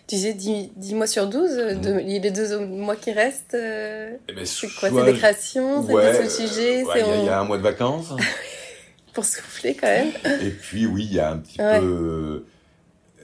[0.06, 1.98] Tu disais 10, mois sur 12, euh, mmh.
[1.98, 6.28] les deux mois qui restent, euh, eh ben, c'est quoi C'est des créations, c'est des
[6.28, 6.84] sujets
[7.20, 8.12] Il y, a un mois de vacances.
[9.12, 10.12] pour souffler quand même.
[10.42, 12.44] Et puis oui, il y a un petit peu...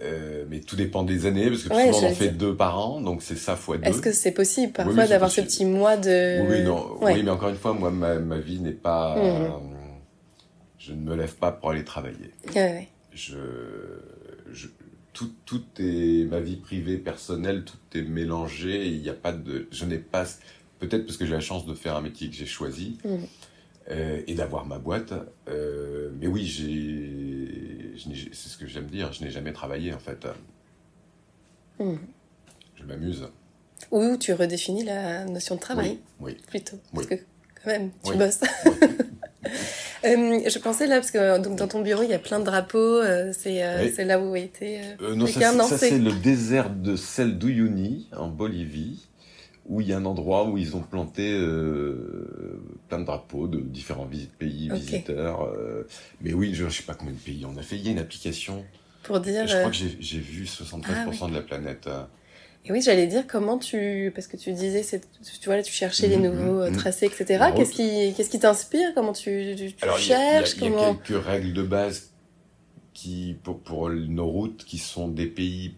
[0.00, 3.00] Euh, mais tout dépend des années, parce que souvent on en fait deux par an,
[3.00, 3.90] donc c'est ça fois deux.
[3.90, 6.40] Est-ce que c'est possible parfois d'avoir ce petit mois de...
[6.48, 9.16] Oui, non, oui, mais encore une fois, moi, ma, ma vie n'est pas...
[9.16, 9.50] Mhm.
[10.78, 12.32] je ne me lève pas pour aller travailler.
[13.12, 13.38] Je,
[14.52, 14.68] je,
[15.18, 18.86] tout, tout est ma vie privée, personnelle, tout est mélangé.
[18.86, 20.24] Il n'y a pas de, je n'ai pas,
[20.78, 23.26] peut-être parce que j'ai la chance de faire un métier que j'ai choisi mhm.
[23.90, 25.12] euh, et d'avoir ma boîte.
[25.48, 27.96] Euh, mais oui, j'ai,
[28.32, 29.12] c'est ce que j'aime dire.
[29.12, 30.24] Je n'ai jamais travaillé en fait.
[31.80, 31.98] Mhm.
[32.76, 33.28] Je m'amuse.
[33.90, 35.98] Ou tu redéfinis la notion de travail.
[36.20, 36.36] Oui.
[36.46, 36.78] Plutôt.
[36.94, 38.42] Parce que quand même, tu bosses.
[40.04, 42.44] Euh, je pensais là, parce que donc, dans ton bureau, il y a plein de
[42.44, 42.78] drapeaux.
[42.78, 44.96] Euh, euh, c'est là où était.
[45.00, 49.06] non, ça, c'est le désert de Sel d'Uyuni, en Bolivie,
[49.66, 51.32] où il y a un endroit où ils ont planté
[52.88, 54.08] plein de drapeaux de différents
[54.38, 55.52] pays, visiteurs.
[56.20, 57.76] mais oui, je ne sais pas combien de pays on a fait.
[57.76, 58.64] Il y a une application.
[59.02, 59.46] Pour dire.
[59.46, 60.84] Je crois que j'ai vu 73%
[61.22, 61.88] ah de la planète.
[62.64, 64.84] Et oui, j'allais dire comment tu, parce que tu disais,
[65.40, 66.76] tu vois là, tu cherchais les mhm, nouveaux euh, mhm.
[66.76, 67.46] tracés, etc.
[67.56, 68.92] Qu'est-ce qui, qu'est-ce qui t'inspire?
[68.94, 70.54] Comment tu, tu, Alors, cherches?
[70.56, 72.10] Il y, a quelques règles de base
[72.92, 75.74] qui, pour, pour, nos routes, qui sont des pays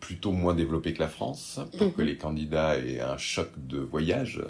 [0.00, 2.08] plutôt moins développés que la France, pour que mhm.
[2.08, 4.42] les candidats aient un choc de voyage.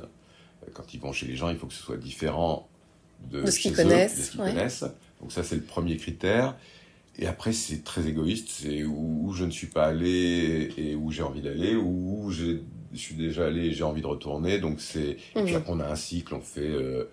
[0.75, 2.69] Quand ils vont chez les gens, il faut que ce soit différent
[3.31, 4.31] de, ce qu'ils connaissent.
[4.37, 4.85] connaissent.
[5.21, 6.57] Donc ça, c'est le premier critère.
[7.19, 8.49] Et après, c'est très égoïste.
[8.49, 12.59] C'est où, je ne suis pas allé et où j'ai envie d'aller, où je
[12.95, 14.59] suis déjà allé et j'ai envie de retourner.
[14.59, 15.11] Donc c'est.
[15.11, 15.57] Et puis mhm.
[15.57, 16.35] après, on a un cycle.
[16.35, 17.11] On fait euh,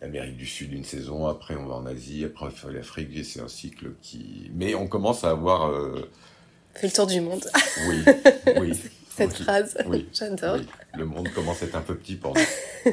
[0.00, 1.26] l'Amérique du Sud une saison.
[1.26, 2.24] Après, on va en Asie.
[2.24, 3.16] Après, on fait l'Afrique.
[3.16, 4.50] Et c'est un cycle qui.
[4.54, 5.70] Mais on commence à avoir.
[5.70, 6.10] Euh...
[6.74, 7.44] Fait le tour du monde.
[7.88, 8.04] Oui.
[8.58, 8.72] Oui.
[9.10, 9.78] Cette phrase.
[9.86, 10.08] Oui.
[10.12, 10.58] J'adore.
[10.98, 12.92] Le monde commence à être un peu petit pour nous.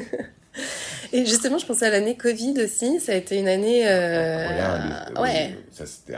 [1.12, 2.98] Et justement, je pensais à l'année Covid aussi.
[3.00, 5.56] Ça a été une année, euh, ouais,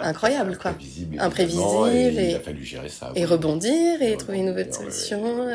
[0.00, 0.70] incroyable, quoi.
[0.70, 1.16] Imprévisible.
[1.20, 1.88] Imprévisible.
[2.18, 3.12] Et, il a fallu gérer ça.
[3.16, 5.48] Et rebondir et, trouver une nouvelle solution.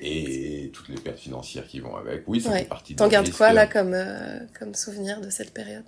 [0.00, 2.22] Et toutes les pertes financières qui vont avec.
[2.26, 2.94] Oui, ça fait partie.
[2.94, 5.84] T'en gardes quoi là comme euh, comme souvenir de cette période,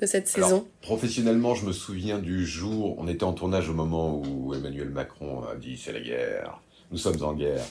[0.00, 0.68] de cette saison?
[0.82, 2.94] Professionnellement, je me souviens du jour.
[2.98, 6.60] On était en tournage au moment où Emmanuel Macron a dit c'est la guerre.
[6.92, 7.64] Nous sommes en guerre.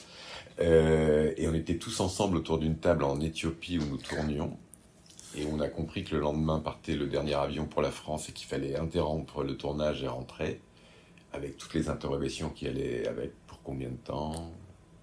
[0.60, 4.56] Euh, et on était tous ensemble autour d'une table en Éthiopie où nous tournions.
[5.36, 8.32] Et on a compris que le lendemain partait le dernier avion pour la France et
[8.32, 10.60] qu'il fallait interrompre le tournage et rentrer,
[11.32, 14.52] avec toutes les interrogations qui allaient avec, pour combien de temps,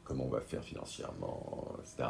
[0.06, 2.10] comment on va faire financièrement, etc.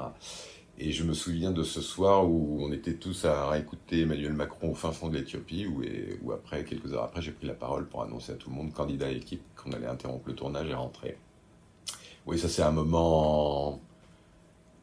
[0.78, 4.72] Et je me souviens de ce soir où on était tous à écouter Emmanuel Macron
[4.72, 5.82] au fin fond de l'Éthiopie, où,
[6.22, 8.72] où après, quelques heures après, j'ai pris la parole pour annoncer à tout le monde,
[8.72, 11.18] candidat à l'équipe, qu'on allait interrompre le tournage et rentrer.
[12.26, 13.80] Oui, ça c'est un moment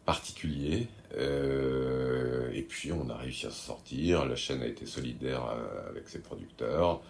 [0.04, 0.88] particulier.
[1.16, 4.24] Euh, et puis on a réussi à se sortir.
[4.26, 7.00] La chaîne a été solidaire euh, avec ses producteurs.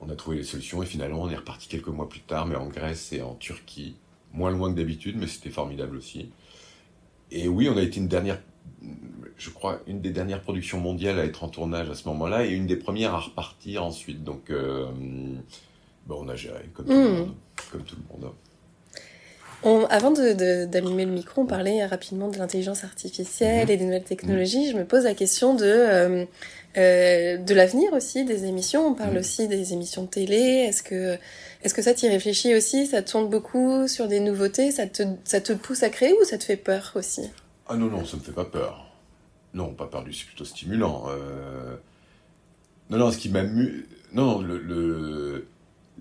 [0.00, 2.56] On a trouvé les solutions et finalement on est reparti quelques mois plus tard, mais
[2.56, 3.96] en Grèce et en Turquie.
[4.32, 6.30] Moins loin que d'habitude, mais c'était formidable aussi.
[7.30, 8.40] Et oui, on a été une dernière,
[9.36, 12.50] je crois, une des dernières productions mondiales à être en tournage à ce moment-là et
[12.50, 14.24] une des premières à repartir ensuite.
[14.24, 14.86] Donc, euh,
[16.08, 17.18] on a géré comme tout le mmh.
[17.18, 17.34] monde.
[17.70, 18.32] Comme tout le monde
[19.64, 23.70] avant d'allumer le micro, on parlait rapidement de l'intelligence artificielle mhm.
[23.70, 24.70] et des nouvelles technologies.
[24.70, 26.24] Je me pose la question de, euh,
[26.76, 28.86] euh, de l'avenir aussi des émissions.
[28.86, 29.18] On parle mhm.
[29.18, 30.36] aussi des émissions de télé.
[30.36, 31.16] Est-ce que,
[31.62, 32.86] est que ça t'y réfléchit aussi?
[32.86, 34.70] Ça tourne beaucoup sur des nouveautés?
[34.70, 37.30] Ça te, ça te pousse à créer ou ça te fait peur aussi?
[37.66, 38.90] Ah non, non, ça me fait pas peur.
[39.54, 41.04] Non, pas peur du, c'est plutôt stimulant.
[41.08, 41.76] Euh...
[42.90, 43.84] Non, non, ce qui m'amuse...
[44.12, 45.46] Non, non, le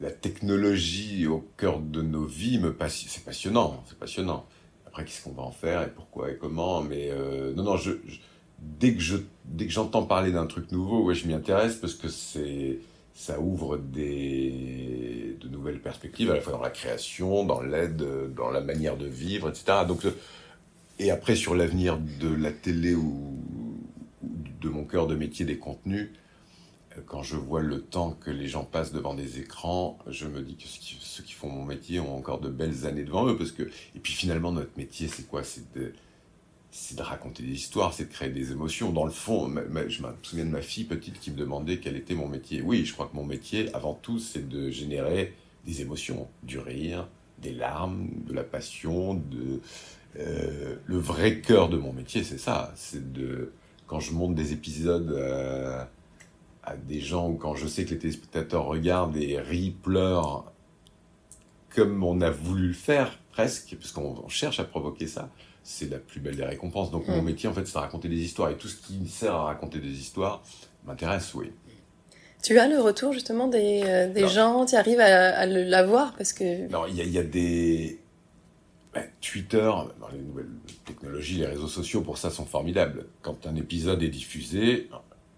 [0.02, 2.76] la technologie au cœur de nos vies me.
[2.90, 4.46] C'est passionnant, c'est passionnant.
[4.88, 7.92] Après, qu'est-ce qu'on va en faire et pourquoi et comment Mais euh, non, non, je,
[8.60, 9.02] dès que
[9.68, 12.80] j'entends parler d'un truc nouveau, ouais, je m'y intéresse parce que c'est
[13.16, 18.04] ça ouvre de nouvelles perspectives à la fois dans la création, dans l'aide,
[18.36, 19.86] dans la manière de vivre, etc.
[21.00, 23.38] Et après sur l'avenir de la télé ou
[24.24, 26.10] de mon cœur de métier des contenus,
[27.06, 30.56] quand je vois le temps que les gens passent devant des écrans, je me dis
[30.56, 33.38] que ceux qui font mon métier ont encore de belles années devant eux.
[33.38, 33.64] Parce que...
[33.64, 35.44] Et puis finalement, notre métier, c'est quoi?
[35.44, 35.94] C'est de,
[37.02, 38.92] raconter des histoires, c'est de créer des émotions.
[38.92, 39.52] Dans le fond,
[39.88, 42.62] je me souviens de ma fille petite qui me demandait quel était mon métier.
[42.62, 45.34] Oui, je crois que mon métier, avant tout, c'est de générer
[45.66, 47.08] des émotions, du rire,
[47.40, 49.22] des larmes, de la passion.
[50.20, 52.72] Euh, le vrai cœur de mon métier, c'est ça.
[52.76, 53.52] C'est de...
[53.88, 55.12] Quand je monte des épisodes...
[55.12, 55.84] Euh,
[56.64, 60.52] à des gens quand je sais que les téléspectateurs regardent et rient, pleurent,
[61.76, 65.30] comme on a voulu le faire presque, parce qu'on cherche à provoquer ça,
[65.64, 66.92] c'est la plus belle des récompenses.
[66.92, 67.26] Donc mon mm.
[67.26, 68.50] métier, en fait, c'est de raconter des histoires.
[68.52, 70.44] Et tout ce qui sert à raconter des histoires
[70.86, 71.52] m'intéresse, oui.
[72.42, 76.34] Tu as le retour justement des, euh, des gens, tu arrives à, à l'avoir parce
[76.34, 76.68] que...
[76.70, 78.02] Non, il y, y, a des...
[78.94, 80.50] Ben, Twitter, dans les nouvelles
[80.86, 83.06] technologies, les réseaux sociaux, pour ça, sont formidables.
[83.22, 84.90] Quand un épisode est diffusé,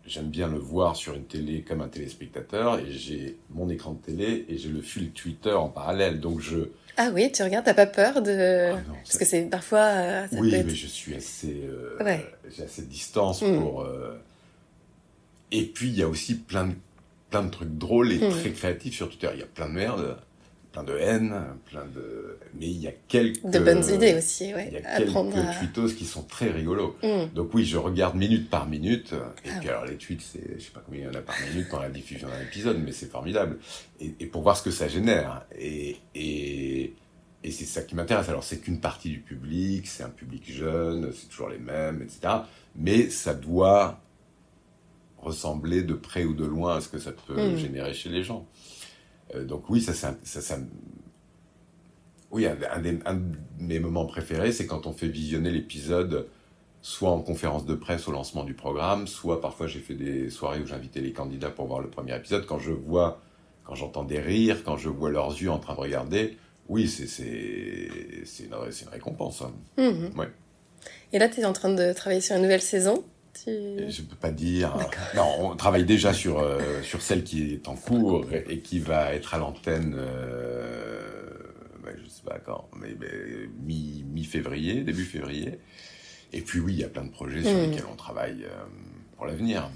[0.05, 3.99] j'aime bien le voir sur une télé comme un téléspectateur, et j'ai mon écran de
[3.99, 6.19] télé et j'ai le fil Twitter en parallèle.
[6.19, 6.69] Donc je...
[6.97, 8.71] Ah oui, tu regardes, t'as pas peur de...
[8.71, 9.79] Ah non, Parce que c'est parfois...
[9.79, 11.63] Euh, oui, mais je suis assez...
[11.65, 12.25] Euh, ouais.
[12.55, 13.57] J'ai assez de distance mm.
[13.57, 13.81] pour...
[13.81, 14.17] Euh...
[15.51, 16.73] Et puis, il y a aussi plein de
[17.29, 18.29] plein de trucs drôles et mmh.
[18.29, 19.29] très créatifs sur Twitter.
[19.33, 20.17] Il y a plein de merde,
[20.75, 21.33] plein de haine,
[21.69, 22.37] plein de.
[22.53, 23.45] Mais il y a quelques.
[23.45, 24.67] De bonnes idées aussi, ouais.
[24.67, 25.53] Il y a quelques à...
[25.59, 26.97] tweetos qui sont très rigolos.
[27.01, 27.33] Mmh.
[27.33, 29.13] Donc oui, je regarde minute par minute.
[29.45, 31.21] Et ah puis alors les tweets, c'est, je sais pas combien il y en a
[31.21, 33.57] par minute dans la diffusion d'un épisode, mais c'est formidable.
[34.01, 35.45] Et, et, pour voir ce que ça génère.
[35.57, 36.93] Et, et,
[37.43, 38.27] et c'est ça qui m'intéresse.
[38.27, 42.39] Alors c'est qu'une partie du public, c'est un public jeune, c'est toujours les mêmes, etc.
[42.75, 44.01] Mais ça doit
[45.19, 47.57] ressembler de près ou de loin à ce que ça peut mmh.
[47.57, 48.45] générer chez les gens.
[49.35, 50.57] Euh, donc oui, ça, ça, ça,
[52.31, 56.27] oui, un, un, des, un, de mes moments préférés, c'est quand on fait visionner l'épisode,
[56.81, 60.59] soit en conférence de presse au lancement du programme, soit parfois j'ai fait des soirées
[60.59, 62.45] où j'invitais les candidats pour voir le premier épisode.
[62.45, 63.21] Quand je vois,
[63.63, 67.03] quand j'entends des rires, quand je vois leurs yeux en train de regarder, oui, c'est
[68.43, 69.41] une, une récompense.
[69.41, 69.53] Hein.
[69.77, 70.19] Mmh.
[70.19, 70.29] Ouais.
[71.13, 73.03] Et là, tu es en train de travailler sur une nouvelle saison
[73.45, 74.75] je ne peux pas dire.
[75.15, 79.13] Non, on travaille déjà sur, euh, sur celle qui est en cours et qui va
[79.13, 81.01] être à l'antenne, euh,
[81.85, 82.95] je ne sais pas quand, mais,
[83.63, 85.59] mi-février, début février.
[86.33, 87.71] Et puis oui, il y a plein de projets sur hmm.
[87.71, 88.65] lesquels on travaille euh,
[89.15, 89.69] pour l'avenir.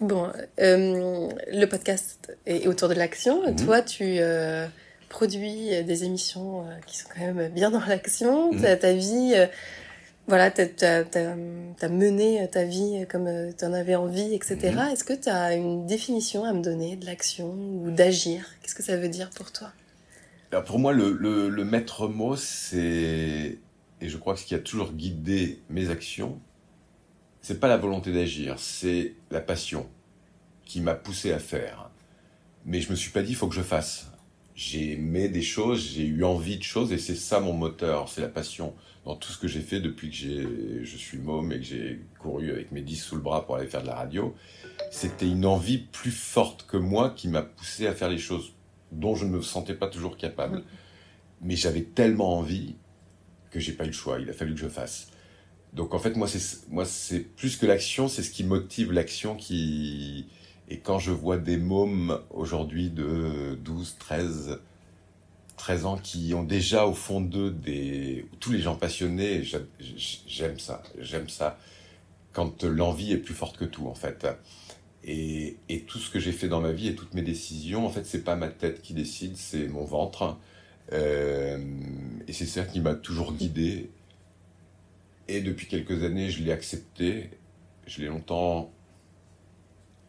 [0.00, 3.46] Bon, le podcast est autour de l'action.
[3.46, 3.56] Mhm.
[3.66, 4.18] Toi, tu
[5.10, 8.50] produis des émissions qui sont quand même bien dans l'action.
[8.50, 8.78] Mhm.
[8.78, 9.34] Ta vie
[10.30, 14.56] voilà, tu as, mené ta vie comme euh, tu en avais envie, etc.
[14.62, 14.92] Mhm.
[14.92, 18.44] Est-ce que tu as une définition à me donner de l'action ou d'agir?
[18.62, 19.72] Qu'est-ce que ça veut dire pour toi?
[20.52, 23.58] Alors Pour moi, le, le, maître mot, c'est,
[24.00, 26.40] et je crois que ce qui a toujours guidé mes actions,
[27.42, 29.88] c'est pas la volonté d'agir, c'est la passion
[30.64, 31.90] qui m'a poussé à faire.
[32.64, 34.06] Mais je me suis pas dit, il faut que je fasse.
[34.54, 38.20] J'ai aimé des choses, j'ai eu envie de choses, et c'est ça mon moteur, c'est
[38.20, 41.64] la passion dans tout ce que j'ai fait depuis que je suis môme et que
[41.64, 44.34] j'ai couru avec mes 10 sous le bras pour aller faire de la radio,
[44.90, 48.52] c'était une envie plus forte que moi qui m'a poussé à faire les choses
[48.92, 50.64] dont je ne me sentais pas toujours capable.
[51.40, 52.74] Mais j'avais tellement envie
[53.50, 55.10] que j'ai pas eu le choix, il a fallu que je fasse.
[55.72, 59.36] Donc en fait, moi, c'est, moi, c'est plus que l'action, c'est ce qui motive l'action
[59.36, 60.26] qui...
[60.70, 64.60] Et quand je vois des mômes aujourd'hui de 12, 13,
[65.56, 70.82] 13 ans qui ont déjà au fond d'eux des tous les gens passionnés j'aime ça
[70.98, 71.58] j'aime ça
[72.32, 74.26] quand l'envie est plus forte que tout en fait.
[75.02, 75.56] Et,
[75.86, 78.22] tout ce que j'ai fait dans ma vie et toutes mes décisions en fait c'est
[78.22, 80.38] pas ma tête qui décide c'est mon ventre.
[80.92, 81.58] Euh,
[82.28, 83.90] et c'est ça qui m'a toujours guidé.
[85.26, 87.30] Et depuis quelques années je l'ai accepté.
[87.86, 88.70] Je l'ai longtemps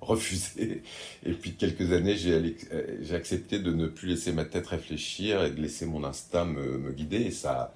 [0.02, 0.84] refusé.
[1.26, 5.62] Et puis quelques années, j'ai accepté de ne plus laisser ma tête réfléchir et de
[5.62, 7.22] laisser mon instinct me, me guider.
[7.22, 7.74] Et ça.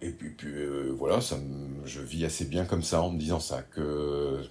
[0.00, 1.36] Et puis, puis euh, voilà, ça
[1.84, 4.42] je vis assez bien comme ça en me disant ça, que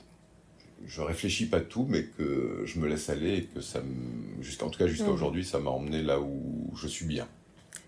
[0.85, 4.63] je réfléchis pas tout, mais que je me laisse aller et que ça me.
[4.63, 5.13] En tout cas, jusqu'à mmh.
[5.13, 7.27] aujourd'hui, ça m'a emmené là où je suis bien.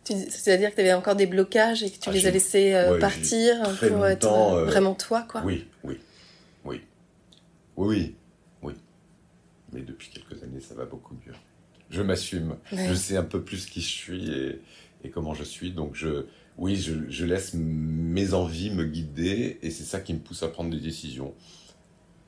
[0.06, 3.00] C'est-à-dire que tu avais encore des blocages et que tu ah, les as laissés euh,
[3.00, 5.44] partir pour être euh, vraiment toi, quoi.
[5.46, 6.00] Oui, oui.
[6.66, 6.82] Oui,
[7.88, 8.16] oui.
[9.74, 11.34] Mais depuis quelques années, ça va beaucoup mieux.
[11.90, 12.56] Je m'assume.
[12.72, 14.32] Je sais un peu plus qui je suis
[15.04, 15.72] et, comment je suis.
[15.72, 16.26] Donc, je,
[16.58, 20.70] oui, je, laisse mes envies me guider et c'est ça qui me pousse à prendre
[20.70, 21.34] des décisions.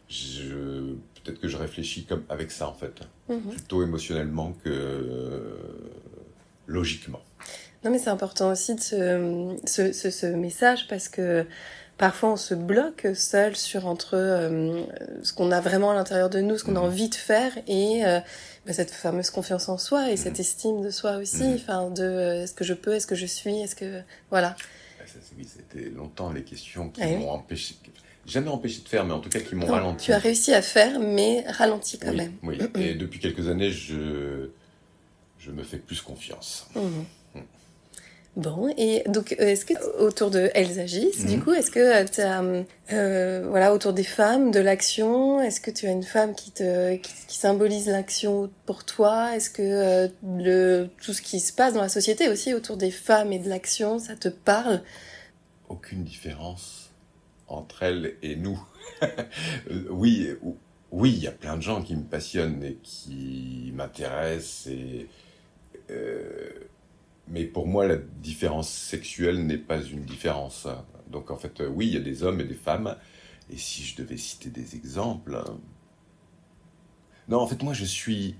[0.09, 3.41] Je, peut-être que je réfléchis comme avec ça en fait, mhm.
[3.51, 5.57] plutôt émotionnellement que
[6.67, 7.21] logiquement.
[7.85, 11.45] Non mais c'est important aussi de ce, ce, message parce que
[12.01, 14.81] parfois on se bloque seul sur entre euh,
[15.21, 16.85] ce qu'on a vraiment à l'intérieur de nous, ce qu'on a mhm.
[16.87, 18.19] envie de faire et euh,
[18.65, 20.41] bah, cette fameuse confiance en soi et cette mhm.
[20.41, 21.53] estime de soi aussi, mhm.
[21.53, 24.55] enfin de euh, est-ce que je peux, est-ce que je suis, est-ce que voilà.
[24.99, 25.03] Ah,
[25.37, 27.75] oui, c'était longtemps les questions qui m'ont empêché,
[28.25, 30.05] jamais empêché de faire, mais en tout cas qui m'ont ralenti.
[30.05, 32.33] Tu as réussi à faire, mais ralenti quand même.
[32.41, 34.49] Oui, et depuis quelques années, je
[35.37, 36.67] je me fais plus confiance.
[38.37, 41.43] Bon, et donc euh, est-ce que autour de Elles agissent, du mhm.
[41.43, 42.41] coup, est-ce que tu as,
[42.93, 46.95] euh, voilà, autour des femmes, de l'action, est-ce que tu as une femme qui te
[46.95, 49.35] qui, symbolise l'action pour toi?
[49.35, 52.91] Est-ce que euh, le tout ce qui se passe dans la société aussi autour des
[52.91, 54.81] femmes et de l'action, ça te parle?
[55.67, 56.91] Aucune différence
[57.49, 58.61] entre elles et nous.
[59.89, 60.29] oui,
[60.91, 64.67] oui, il y a plein de gens qui me passionnent et qui m'intéressent.
[64.67, 65.09] Et,
[65.89, 66.49] euh,
[67.27, 70.67] mais pour moi, la différence sexuelle n'est pas une différence.
[71.09, 72.97] Donc en fait, oui, il y a des hommes et des femmes.
[73.51, 75.41] Et si je devais citer des exemples...
[77.27, 78.35] Non, en fait, moi, je suis...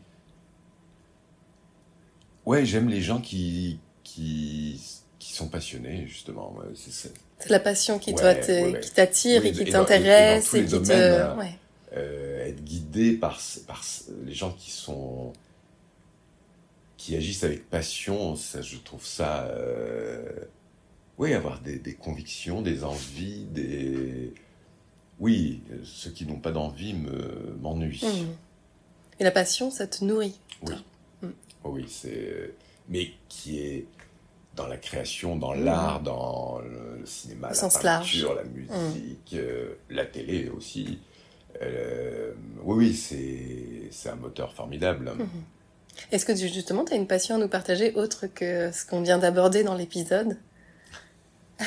[2.46, 4.82] Ouais, j'aime les gens qui, qui,
[5.20, 6.58] qui sont passionnés, justement.
[6.74, 7.14] C'est
[7.50, 10.92] la passion qui t'attire et qui t'intéresse et, qui te...
[11.94, 13.84] Euh, être guidé par, par
[14.24, 15.34] les gens qui sont
[17.02, 20.22] qui agissent avec passion, ça, je trouve ça, euh,
[21.18, 24.32] oui, avoir des, des, convictions, des envies, des,
[25.20, 28.04] oui, ceux qui n'ont pas d'envie me m'ennuient.
[28.04, 29.20] Mmh.
[29.20, 30.40] Et la passion, ça te nourrit.
[30.62, 30.76] Oui,
[31.24, 31.28] mmh.
[31.64, 32.54] oui, c'est,
[32.88, 33.88] mais qui est
[34.56, 35.64] dans la création, dans mmh.
[35.64, 41.00] l'art, dans le cinéma, la peinture, la musique, euh, la télé aussi.
[41.64, 45.12] Euh, oui, oui, c'est un moteur formidable.
[46.12, 49.18] Est-ce que justement, tu as une passion à nous partager autre que ce qu'on vient
[49.18, 50.38] d'aborder dans l'épisode?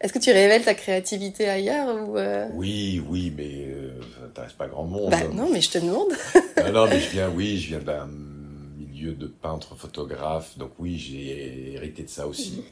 [0.00, 2.48] Est-ce que tu révèles ta créativité ailleurs ou euh?
[2.52, 5.10] Oui, oui, mais euh, ça n'intéresse pas grand monde.
[5.10, 6.12] Bah, non, mais je te demande.
[6.72, 11.74] Non, mais je viens, oui, je viens d'un milieu de peintre photographe, donc oui, j'ai
[11.74, 12.64] hérité de ça aussi.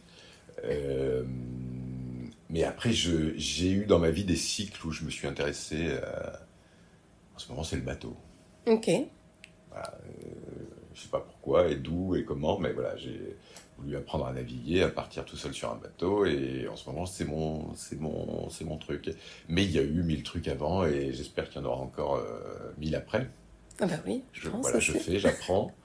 [0.63, 1.41] Mhm.
[2.51, 5.89] Mais après, j'ai eu dans ma vie des cycles où je me suis intéressé.
[7.35, 8.15] en ce moment, c'est le bateau.
[8.67, 8.89] Ok.
[9.75, 10.29] Voilà, euh,
[10.95, 13.37] je sais pas pourquoi et d'où et comment, mais voilà, j'ai
[13.77, 17.07] voulu apprendre à naviguer, à partir tout seul sur un bateau, et en ce moment,
[17.07, 19.11] c'est mon, c'est mon, c'est mon truc.
[19.49, 22.17] Mais il y a eu mille trucs avant, et j'espère qu'il y en aura encore
[22.17, 23.29] euh, mille après.
[23.81, 25.73] Ah bah oui, je, pense Voilà, je fais, j'apprends.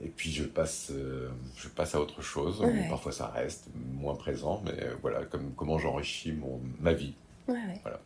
[0.00, 2.64] Et puis je passe, euh, je passe à autre chose.
[2.88, 7.14] Parfois ça reste moins présent, mais voilà, comme, comment j'enrichis mon, ma vie.
[7.48, 7.98] Voilà.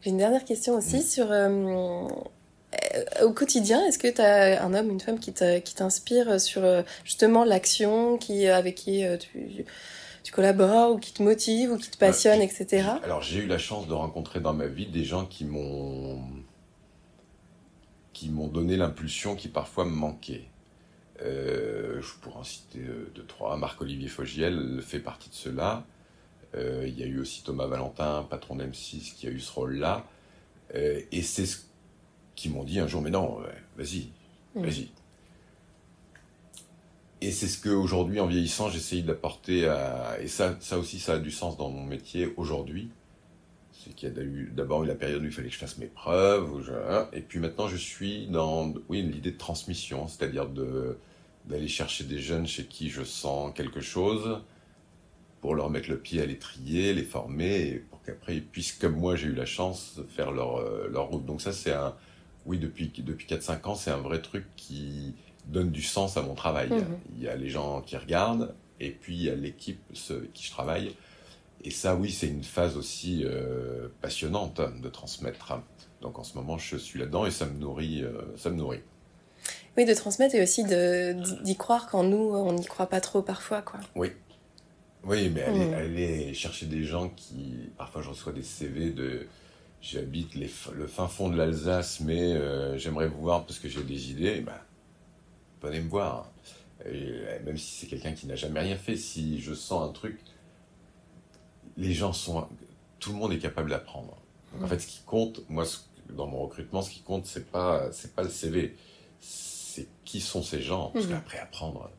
[0.00, 1.30] J'ai une dernière question aussi sur.
[1.30, 2.06] Euh,
[3.22, 6.62] au quotidien, est-ce que tu as un homme, une femme qui t'inspire sur
[7.04, 9.64] justement l'action, qui, avec qui tu,
[10.22, 12.88] tu, collabores, ou qui te motive, ou qui te passionne, etc.
[13.02, 16.20] Alors j'ai eu la chance de rencontrer dans ma vie des gens qui m'ont
[18.18, 20.48] qui m'ont donné l'impulsion qui parfois me manquait.
[21.22, 23.56] Euh, je pourrais en citer euh, deux, trois.
[23.56, 25.84] Marc-Olivier Fogiel fait partie de cela.
[26.56, 30.04] Euh, il y a eu aussi Thomas Valentin, patron d'M6, qui a eu ce rôle-là.
[30.74, 31.58] et c'est ce
[32.38, 33.38] qu'ils m'ont dit un jour, mais non,
[33.76, 34.10] vas-y,
[34.54, 34.88] vas-y.
[37.20, 40.16] Et c'est ce qu'aujourd'hui, en vieillissant, j'essaye d'apporter à...
[40.20, 42.90] Et ça, ça aussi, ça a du sens dans mon métier aujourd'hui.
[43.72, 45.86] C'est qu'il y a d'abord eu la période où il fallait que je fasse mes
[45.86, 46.48] preuves.
[47.12, 50.96] Et puis maintenant, je suis dans oui, l'idée de transmission, c'est-à-dire de
[51.46, 54.42] d'aller chercher des jeunes chez qui je sens quelque chose
[55.40, 59.16] pour leur mettre le pied à l'étrier, les former, pour qu'après ils puissent, comme moi
[59.16, 61.24] j'ai eu la chance, faire leur, euh, leur route.
[61.24, 61.94] Donc ça c'est un,
[62.48, 65.14] oui depuis, depuis 4-5 ans, c'est un vrai truc qui
[65.46, 66.68] donne du sens à mon travail.
[66.70, 66.98] Mhm.
[67.16, 69.80] Il y a les gens qui regardent, et puis il y a l'équipe
[70.10, 70.94] avec qui je travaille.
[71.64, 75.52] Et ça oui c'est une phase aussi euh, passionnante de transmettre.
[76.00, 78.80] Donc en ce moment je suis là-dedans et ça me nourrit, euh, ça me nourrit.
[79.76, 83.62] Oui, de transmettre et aussi d'y croire quand nous, on n'y croit pas trop parfois.
[83.62, 83.78] Quoi.
[83.94, 84.10] Oui.
[85.04, 86.34] Oui, mais aller, mm.
[86.34, 87.70] chercher des gens qui.
[87.76, 89.28] Parfois, je reçois des CV de.
[89.80, 94.10] J'habite le fin fond de l'Alsace, mais euh, j'aimerais vous voir parce que j'ai des
[94.10, 94.40] idées.
[94.40, 94.60] Ben,
[95.62, 96.30] venez me voir.
[96.84, 97.12] Et
[97.44, 100.20] même si c'est quelqu'un qui n'a jamais rien fait, si je sens un truc,
[101.76, 102.48] les gens sont.
[102.98, 104.16] Tout le monde est capable d'apprendre.
[104.60, 104.68] En mm.
[104.68, 105.64] fait, ce qui compte, moi,
[106.10, 108.76] dans mon recrutement, ce qui compte, c'est pas, c'est pas le CV
[110.04, 110.90] qui sont ces gens.
[110.92, 111.12] Parce mhm.
[111.12, 111.90] qu'après, apprendre,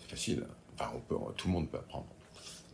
[0.00, 0.46] c'est facile.
[0.74, 2.06] Enfin, on peut, tout le monde peut apprendre.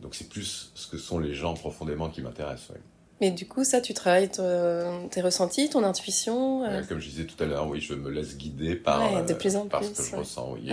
[0.01, 2.77] Donc c'est plus ce que sont les gens profondément qui m'intéressent.
[3.21, 7.41] Mais du coup, ça, tu travailles tes ressentis, ton intuition euh Comme je disais tout
[7.41, 10.15] à l'heure, oui, je me laisse guider par, de plus en par ce que je
[10.15, 10.53] ressens.
[10.53, 10.71] Oui,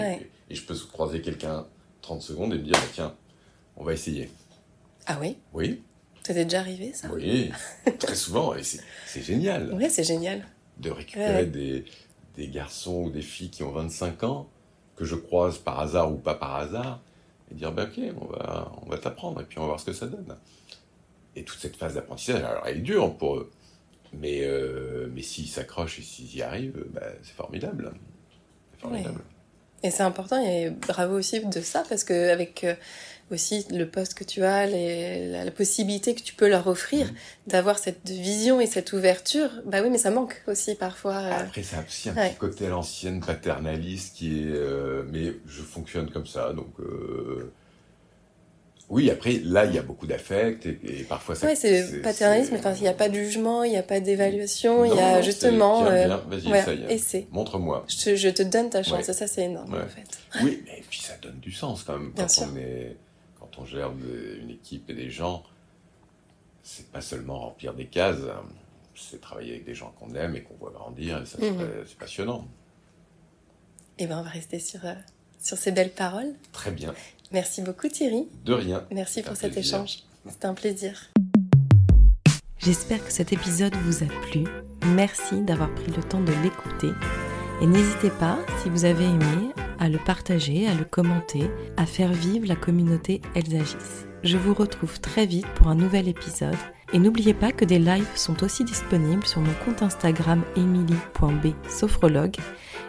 [0.51, 1.66] et, je peux croiser quelqu'un
[2.01, 3.14] 30 secondes et me dire, bah, tiens,
[3.76, 4.30] on va essayer.
[5.07, 5.36] Ah oui?
[5.53, 5.82] Oui.
[6.26, 7.09] Ça t'est déjà arrivé, ça?
[7.12, 7.51] Oui,
[7.99, 9.70] très souvent, et c'est génial.
[9.74, 10.46] Oui, c'est génial.
[10.78, 11.84] De récupérer des,
[12.36, 14.49] des garçons ou des filles qui ont 25 ans,
[14.96, 17.01] que je croise par hasard ou pas par hasard,
[17.51, 19.86] et dire ben ok, on va, on va t'apprendre et puis on va voir ce
[19.86, 20.36] que ça donne.
[21.39, 23.51] Et toute cette phase d'apprentissage, alors elle est dure pour eux,
[24.12, 27.93] mais, euh, mais s'ils s'accrochent et s'ils y arrivent, ben, c'est formidable.
[28.78, 29.20] formidable.
[29.84, 32.74] Et c'est important et bravo aussi de ça parce que avec euh,
[33.30, 37.14] aussi le poste que tu as, la, possibilité que tu peux leur offrir, mm.
[37.47, 41.18] d'avoir cette vision et cette ouverture, bah oui, mais ça manque aussi parfois.
[41.18, 41.41] Euh.
[41.43, 44.47] Après, c'est aussi un petit côté à l'ancienne paternaliste qui est.
[44.47, 46.74] Euh, mais je fonctionne comme ça, donc.
[48.91, 51.47] Oui, après, là, il y a beaucoup d'affect et, et parfois ça.
[51.47, 54.82] Ouais, c'est paternalisme, enfin, il n'y a pas de jugement, il n'y a pas d'évaluation,
[54.86, 55.84] il y a justement.
[55.86, 57.26] c'est- euh, vas-y, ouais, essaie.
[57.30, 57.84] Montre-moi.
[57.86, 59.11] Je te, je te donne ta chance, Ouais.
[59.11, 59.82] et ça, c'est énorme, Ouais.
[59.82, 60.07] en fait.
[60.43, 62.12] Oui, mais puis ça donne du sens quand même.
[62.12, 62.47] Bien Quand, sûr.
[62.51, 62.97] on, est,
[63.39, 65.43] quand on gère des- une équipe et des gens,
[66.62, 68.43] c'est pas seulement remplir des cases, hein,
[68.95, 71.84] c'est travailler avec des gens qu'on aime et qu'on voit grandir, et ça, c'est Mhm.
[71.99, 72.47] passionnant.
[73.99, 74.95] Et ben, on va rester sur, euh,
[75.43, 76.32] sur ces belles paroles.
[76.53, 76.95] Très bien.
[77.33, 78.26] Merci beaucoup, Thierry.
[78.45, 78.85] De rien.
[78.91, 79.76] Merci pour cet plaisir.
[79.76, 79.99] échange.
[80.29, 81.11] C'était un plaisir.
[82.59, 84.45] J'espère que cet épisode vous a plu.
[84.95, 86.91] Merci d'avoir pris le temps de l'écouter.
[87.61, 92.12] Et n'hésitez pas, si vous avez aimé, à le partager, à le commenter, à faire
[92.12, 94.07] vivre la communauté Elles agissent.
[94.24, 96.57] Je vous retrouve très vite pour un nouvel épisode.
[96.93, 102.37] Et n'oubliez pas que des lives sont aussi disponibles sur mon compte Instagram emily.b sophrologue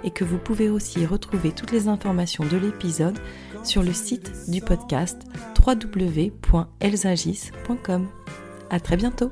[0.06, 3.20] et que vous pouvez aussi retrouver toutes les informations de l'épisode
[3.64, 5.22] sur le site du podcast
[5.66, 8.08] www.elsagis.com.
[8.70, 9.32] À très bientôt!